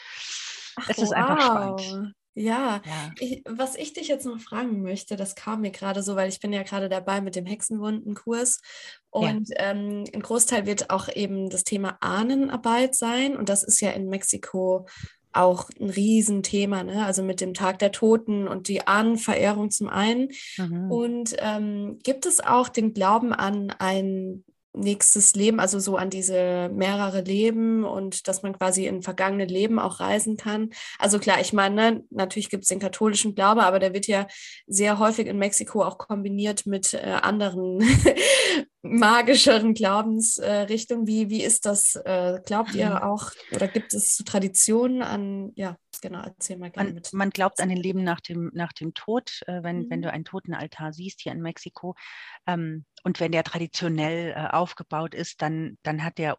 [0.76, 1.16] Ach, es ist wow.
[1.16, 2.14] einfach spannend.
[2.38, 3.12] Ja, ja.
[3.18, 6.38] Ich, was ich dich jetzt noch fragen möchte, das kam mir gerade so, weil ich
[6.38, 8.60] bin ja gerade dabei mit dem Hexenwundenkurs
[9.08, 9.70] und ja.
[9.70, 14.10] ähm, ein Großteil wird auch eben das Thema Ahnenarbeit sein und das ist ja in
[14.10, 14.86] Mexiko
[15.36, 17.04] auch ein Riesenthema, ne?
[17.04, 20.30] also mit dem Tag der Toten und die Ahnenverehrung zum einen.
[20.56, 20.90] Mhm.
[20.90, 24.44] Und ähm, gibt es auch den Glauben an ein
[24.76, 29.78] nächstes Leben, also so an diese mehrere Leben und dass man quasi in vergangene Leben
[29.78, 30.70] auch reisen kann.
[30.98, 34.26] Also klar, ich meine, ne, natürlich gibt es den katholischen Glaube, aber der wird ja
[34.66, 37.80] sehr häufig in Mexiko auch kombiniert mit äh, anderen
[38.90, 41.04] magischeren Glaubensrichtungen.
[41.04, 41.96] Äh, wie, wie ist das?
[41.96, 42.96] Äh, glaubt ihr mhm.
[42.96, 47.12] auch oder gibt es Traditionen an, ja, genau, erzähl mal gerne man, mit.
[47.12, 49.90] Man glaubt an den Leben nach dem, nach dem Tod, äh, wenn, mhm.
[49.90, 51.94] wenn du einen Totenaltar siehst hier in Mexiko.
[52.46, 56.36] Ähm, und wenn der traditionell äh, aufgebaut ist, dann, dann hat der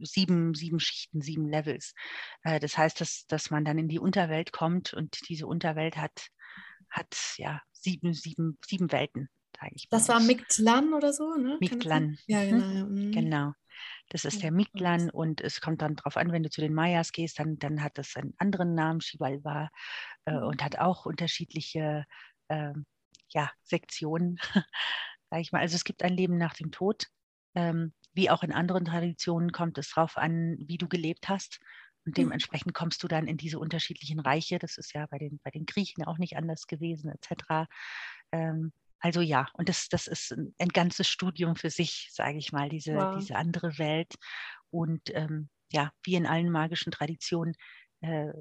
[0.00, 1.94] sieben, sieben Schichten, sieben Levels.
[2.42, 6.28] Äh, das heißt, dass, dass man dann in die Unterwelt kommt und diese Unterwelt hat,
[6.88, 9.28] hat ja sieben, sieben, sieben Welten.
[9.90, 11.56] Das war Mictlan oder so, ne?
[11.60, 12.18] Mictlan.
[12.26, 12.66] Ja, genau.
[12.66, 12.84] Ja.
[12.84, 13.12] Mhm.
[13.12, 13.52] Genau.
[14.08, 17.12] Das ist der Mictlan und es kommt dann darauf an, wenn du zu den Mayas
[17.12, 19.70] gehst, dann, dann hat das einen anderen Namen, Xibalba,
[20.26, 20.44] äh, mhm.
[20.44, 22.04] und hat auch unterschiedliche
[22.48, 22.72] äh,
[23.30, 24.38] ja, Sektionen,
[25.30, 25.60] sage ich mal.
[25.60, 27.06] Also es gibt ein Leben nach dem Tod.
[27.54, 31.60] Ähm, wie auch in anderen Traditionen kommt es darauf an, wie du gelebt hast.
[32.04, 32.22] Und mhm.
[32.22, 34.58] dementsprechend kommst du dann in diese unterschiedlichen Reiche.
[34.58, 37.68] Das ist ja bei den, bei den Griechen auch nicht anders gewesen, etc.
[38.32, 42.52] Ähm, also ja, und das, das ist ein, ein ganzes Studium für sich, sage ich
[42.52, 43.16] mal, diese, wow.
[43.18, 44.14] diese andere Welt.
[44.70, 47.54] Und ähm, ja, wie in allen magischen Traditionen
[48.00, 48.32] äh,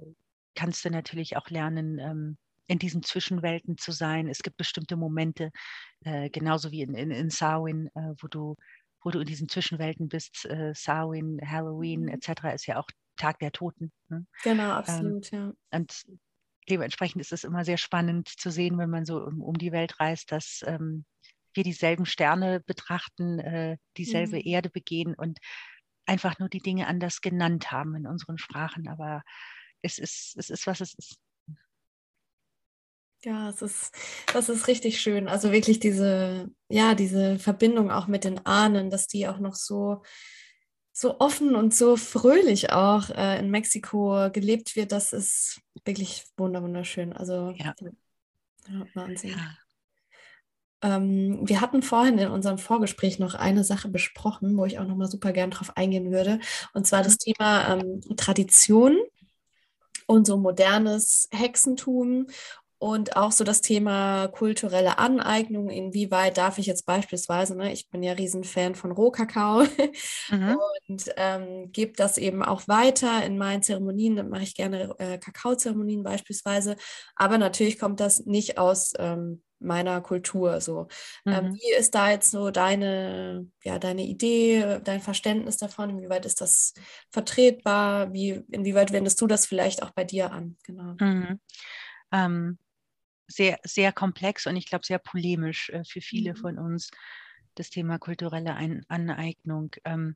[0.56, 2.38] kannst du natürlich auch lernen, ähm,
[2.68, 4.28] in diesen Zwischenwelten zu sein.
[4.28, 5.52] Es gibt bestimmte Momente,
[6.04, 8.56] äh, genauso wie in, in, in Samhain, äh, wo, du,
[9.04, 10.46] wo du in diesen Zwischenwelten bist.
[10.46, 12.10] Äh, Samhain, Halloween mhm.
[12.10, 12.56] etc.
[12.56, 12.88] ist ja auch
[13.18, 13.92] Tag der Toten.
[14.10, 14.26] Ne?
[14.44, 15.40] Genau, ähm, absolut, ähm,
[15.72, 15.78] ja.
[15.78, 16.06] Und
[16.70, 20.00] dementsprechend ist es immer sehr spannend zu sehen, wenn man so um, um die Welt
[20.00, 21.06] reist, dass ähm,
[21.54, 24.44] wir dieselben Sterne betrachten, äh, dieselbe mhm.
[24.46, 25.40] Erde begehen und
[26.06, 28.88] einfach nur die Dinge anders genannt haben in unseren Sprachen.
[28.88, 29.24] Aber
[29.82, 31.18] es ist, es ist, was es ist.
[33.24, 33.96] Ja, es ist,
[34.34, 35.28] das ist richtig schön.
[35.28, 40.04] Also wirklich diese, ja, diese Verbindung auch mit den Ahnen, dass die auch noch so
[40.98, 47.12] so offen und so fröhlich auch äh, in Mexiko gelebt wird, das ist wirklich wunderschön.
[47.12, 47.76] Also ja.
[48.70, 49.32] Ja, Wahnsinn.
[49.32, 50.96] Ja.
[50.96, 55.10] Ähm, wir hatten vorhin in unserem Vorgespräch noch eine Sache besprochen, wo ich auch nochmal
[55.10, 56.40] super gern drauf eingehen würde,
[56.74, 57.34] und zwar das mhm.
[57.34, 58.98] Thema ähm, Tradition
[60.08, 62.28] und so modernes Hexentum
[62.78, 68.04] und auch so das Thema kulturelle Aneignung, inwieweit darf ich jetzt beispielsweise, ne, ich bin
[68.04, 69.64] ja Riesenfan von Rohkakao
[70.30, 70.58] mhm.
[70.88, 75.18] und ähm, gebe das eben auch weiter in meinen Zeremonien, dann mache ich gerne äh,
[75.18, 76.76] Kakaozeremonien beispielsweise,
[77.16, 80.88] aber natürlich kommt das nicht aus ähm, meiner Kultur so.
[81.26, 81.56] Ähm, mhm.
[81.56, 85.90] wie ist da jetzt so deine, ja, deine Idee, dein Verständnis davon?
[85.90, 86.74] Inwieweit ist das
[87.12, 88.14] vertretbar?
[88.14, 90.58] Wie, inwieweit wendest du das vielleicht auch bei dir an?
[90.64, 90.96] Genau.
[91.00, 91.40] Mhm.
[92.12, 92.58] Ähm,
[93.28, 96.38] sehr, sehr komplex und ich glaube sehr polemisch äh, für viele mhm.
[96.38, 96.92] von uns,
[97.56, 99.72] das Thema kulturelle Ein Aneignung.
[99.86, 100.16] Ähm,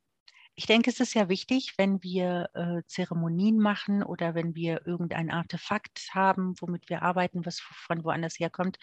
[0.55, 5.31] ich denke, es ist ja wichtig, wenn wir äh, Zeremonien machen oder wenn wir irgendein
[5.31, 8.77] Artefakt haben, womit wir arbeiten, was von woanders herkommt,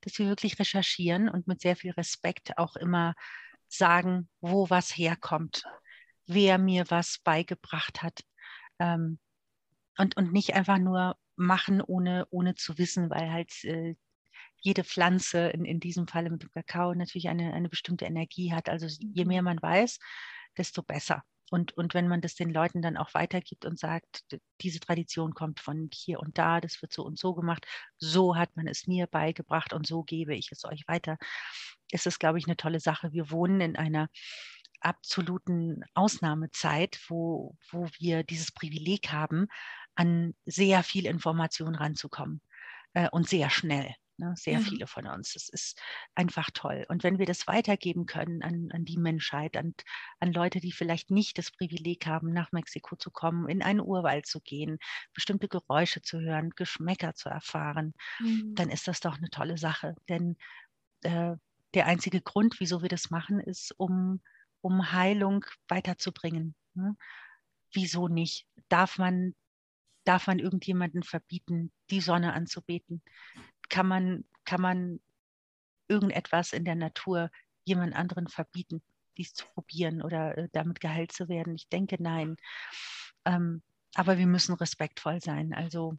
[0.00, 3.14] dass wir wirklich recherchieren und mit sehr viel Respekt auch immer
[3.68, 5.62] sagen, wo was herkommt,
[6.26, 8.24] wer mir was beigebracht hat.
[8.80, 9.20] Ähm,
[9.98, 13.96] und, und nicht einfach nur machen, ohne, ohne zu wissen, weil halt äh,
[14.58, 18.68] jede Pflanze, in, in diesem Fall mit dem Kakao, natürlich eine, eine bestimmte Energie hat.
[18.68, 19.98] Also je mehr man weiß,
[20.56, 21.24] desto besser.
[21.50, 24.24] Und, und wenn man das den Leuten dann auch weitergibt und sagt,
[24.60, 27.66] diese Tradition kommt von hier und da, das wird so und so gemacht,
[27.98, 31.18] so hat man es mir beigebracht und so gebe ich es euch weiter,
[31.90, 33.12] ist es, glaube ich, eine tolle Sache.
[33.12, 34.08] Wir wohnen in einer
[34.80, 39.46] absoluten Ausnahmezeit, wo, wo wir dieses Privileg haben,
[39.94, 42.40] an sehr viel Information ranzukommen
[42.94, 43.94] äh, und sehr schnell.
[44.20, 44.60] Ne, sehr ja.
[44.60, 45.34] viele von uns.
[45.34, 45.80] Es ist
[46.14, 46.84] einfach toll.
[46.90, 49.72] Und wenn wir das weitergeben können an, an die Menschheit, an,
[50.18, 54.26] an Leute, die vielleicht nicht das Privileg haben, nach Mexiko zu kommen, in einen Urwald
[54.26, 54.78] zu gehen,
[55.14, 58.54] bestimmte Geräusche zu hören, Geschmäcker zu erfahren, mhm.
[58.54, 59.94] dann ist das doch eine tolle Sache.
[60.10, 60.36] Denn
[61.00, 61.36] äh,
[61.72, 64.20] der einzige Grund, wieso wir das machen, ist, um,
[64.60, 66.54] um Heilung weiterzubringen.
[66.74, 66.96] Ne?
[67.72, 68.46] Wieso nicht?
[68.68, 69.34] Darf man
[70.04, 73.02] darf man irgendjemanden verbieten, die Sonne anzubeten?
[73.70, 75.00] kann man, kann man
[75.88, 77.30] irgendetwas in der Natur
[77.64, 78.82] jemand anderen verbieten,
[79.16, 81.54] dies zu probieren oder äh, damit geheilt zu werden?
[81.54, 82.36] Ich denke nein.
[83.24, 83.62] Ähm,
[83.94, 85.54] aber wir müssen respektvoll sein.
[85.54, 85.96] Also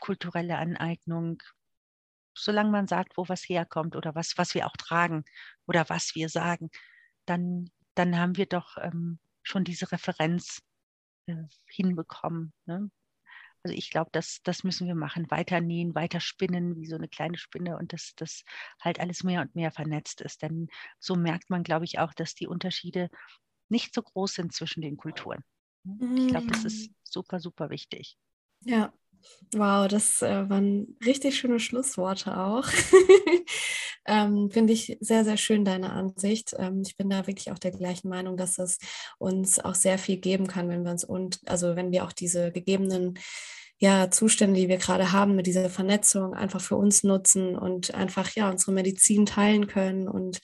[0.00, 1.42] kulturelle Aneignung,
[2.34, 5.24] solange man sagt, wo was herkommt oder was, was wir auch tragen
[5.66, 6.70] oder was wir sagen,
[7.24, 10.62] dann, dann haben wir doch ähm, schon diese Referenz
[11.26, 12.52] äh, hinbekommen.
[12.66, 12.90] Ne?
[13.64, 15.30] Also ich glaube, das, das müssen wir machen.
[15.30, 18.44] Weiter nähen, weiter spinnen, wie so eine kleine Spinne und dass das
[18.80, 20.42] halt alles mehr und mehr vernetzt ist.
[20.42, 20.68] Denn
[21.00, 23.10] so merkt man, glaube ich, auch, dass die Unterschiede
[23.68, 25.42] nicht so groß sind zwischen den Kulturen.
[26.16, 26.94] Ich glaube, das ist mm.
[27.02, 28.16] super, super wichtig.
[28.64, 28.92] Ja,
[29.52, 32.68] wow, das äh, waren richtig schöne Schlussworte auch.
[34.06, 36.54] ähm, Finde ich sehr, sehr schön, deine Ansicht.
[36.58, 38.78] Ähm, ich bin da wirklich auch der gleichen Meinung, dass es
[39.18, 42.52] uns auch sehr viel geben kann, wenn wir uns und also wenn wir auch diese
[42.52, 43.18] gegebenen
[43.78, 48.30] ja, Zustände, die wir gerade haben, mit dieser Vernetzung einfach für uns nutzen und einfach
[48.30, 50.40] ja unsere Medizin teilen können und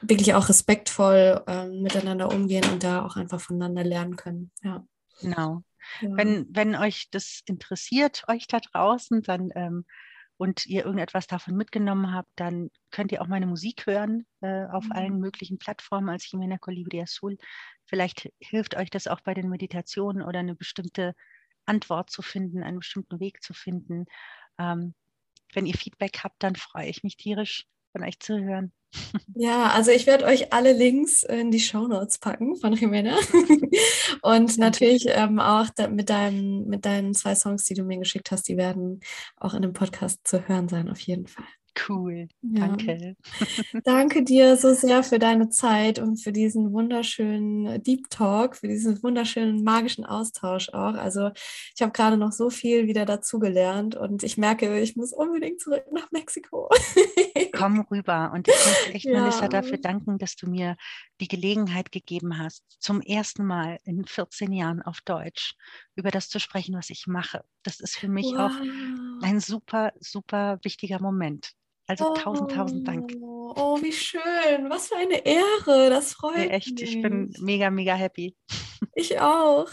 [0.00, 4.50] wirklich auch respektvoll ähm, miteinander umgehen und da auch einfach voneinander lernen können.
[4.62, 4.86] Ja.
[5.20, 5.62] Genau.
[6.00, 6.10] Ja.
[6.16, 9.84] Wenn, wenn euch das interessiert, euch da draußen, dann ähm,
[10.38, 14.84] und ihr irgendetwas davon mitgenommen habt, dann könnt ihr auch meine Musik hören äh, auf
[14.84, 14.92] mhm.
[14.92, 17.38] allen möglichen Plattformen als Jimena Colibri Azul.
[17.86, 21.14] Vielleicht hilft euch das auch bei den Meditationen oder eine bestimmte
[21.64, 24.06] Antwort zu finden, einen bestimmten Weg zu finden.
[24.58, 24.94] Ähm,
[25.54, 27.66] wenn ihr Feedback habt, dann freue ich mich tierisch,
[27.96, 28.72] von euch zu hören.
[29.34, 33.16] Ja, also ich werde euch alle Links in die Show Notes packen von Jimena.
[34.22, 38.48] Und natürlich ähm, auch mit, deinem, mit deinen zwei Songs, die du mir geschickt hast,
[38.48, 39.00] die werden
[39.36, 41.44] auch in dem Podcast zu hören sein, auf jeden Fall.
[41.88, 42.66] Cool, ja.
[42.66, 43.16] danke.
[43.84, 49.02] Danke dir so sehr für deine Zeit und für diesen wunderschönen Deep Talk, für diesen
[49.02, 50.94] wunderschönen magischen Austausch auch.
[50.94, 51.30] Also
[51.74, 55.84] ich habe gerade noch so viel wieder dazugelernt und ich merke, ich muss unbedingt zurück
[55.92, 56.68] nach Mexiko.
[57.52, 59.20] Komm rüber und ich möchte echt, ja.
[59.20, 60.76] Melissa, dafür danken, dass du mir
[61.20, 65.54] die Gelegenheit gegeben hast, zum ersten Mal in 14 Jahren auf Deutsch
[65.94, 67.44] über das zu sprechen, was ich mache.
[67.62, 68.50] Das ist für mich wow.
[68.50, 71.52] auch ein super, super wichtiger Moment.
[71.86, 73.12] Also oh, tausend, tausend Dank.
[73.20, 74.68] Oh, wie schön.
[74.68, 75.90] Was für eine Ehre.
[75.90, 76.96] Das freut ja, echt, mich.
[76.96, 78.36] ich bin mega, mega happy.
[78.98, 79.68] Ich auch.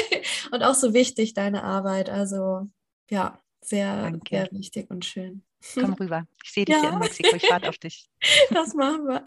[0.50, 2.10] und auch so wichtig, deine Arbeit.
[2.10, 2.68] Also
[3.08, 4.36] ja, sehr, Danke.
[4.36, 5.44] sehr wichtig und schön.
[5.74, 6.26] Komm rüber.
[6.42, 6.80] Ich sehe dich ja.
[6.80, 7.36] hier in Mexiko.
[7.36, 8.08] Ich warte auf dich.
[8.50, 9.24] Das machen wir.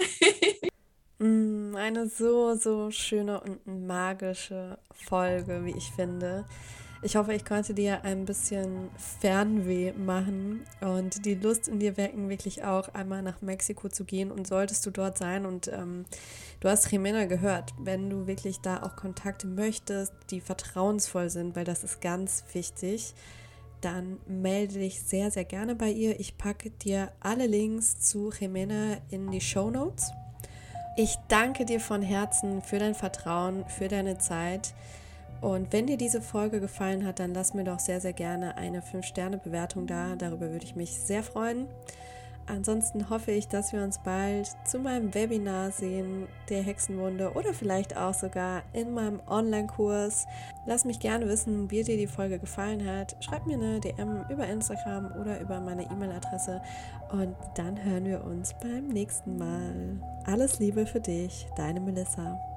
[1.20, 6.46] Mm, eine so, so schöne und magische Folge, wie ich finde.
[7.04, 8.90] Ich hoffe, ich konnte dir ein bisschen
[9.20, 14.32] Fernweh machen und die Lust in dir wecken, wirklich auch einmal nach Mexiko zu gehen.
[14.32, 16.06] Und solltest du dort sein und ähm,
[16.60, 21.66] du hast Jimena gehört, wenn du wirklich da auch Kontakte möchtest, die vertrauensvoll sind, weil
[21.66, 23.14] das ist ganz wichtig,
[23.82, 26.20] dann melde dich sehr, sehr gerne bei ihr.
[26.20, 30.12] Ich packe dir alle Links zu Jimena in die Show Notes.
[30.96, 34.74] Ich danke dir von Herzen für dein Vertrauen, für deine Zeit.
[35.42, 38.82] Und wenn dir diese Folge gefallen hat, dann lass mir doch sehr, sehr gerne eine
[38.82, 40.16] 5-Sterne-Bewertung da.
[40.16, 41.68] Darüber würde ich mich sehr freuen.
[42.48, 47.98] Ansonsten hoffe ich, dass wir uns bald zu meinem Webinar sehen, der Hexenwunde oder vielleicht
[47.98, 50.26] auch sogar in meinem Online-Kurs.
[50.66, 53.18] Lass mich gerne wissen, wie dir die Folge gefallen hat.
[53.20, 56.62] Schreib mir eine DM über Instagram oder über meine E-Mail-Adresse
[57.12, 60.00] und dann hören wir uns beim nächsten Mal.
[60.26, 62.57] Alles Liebe für dich, deine Melissa.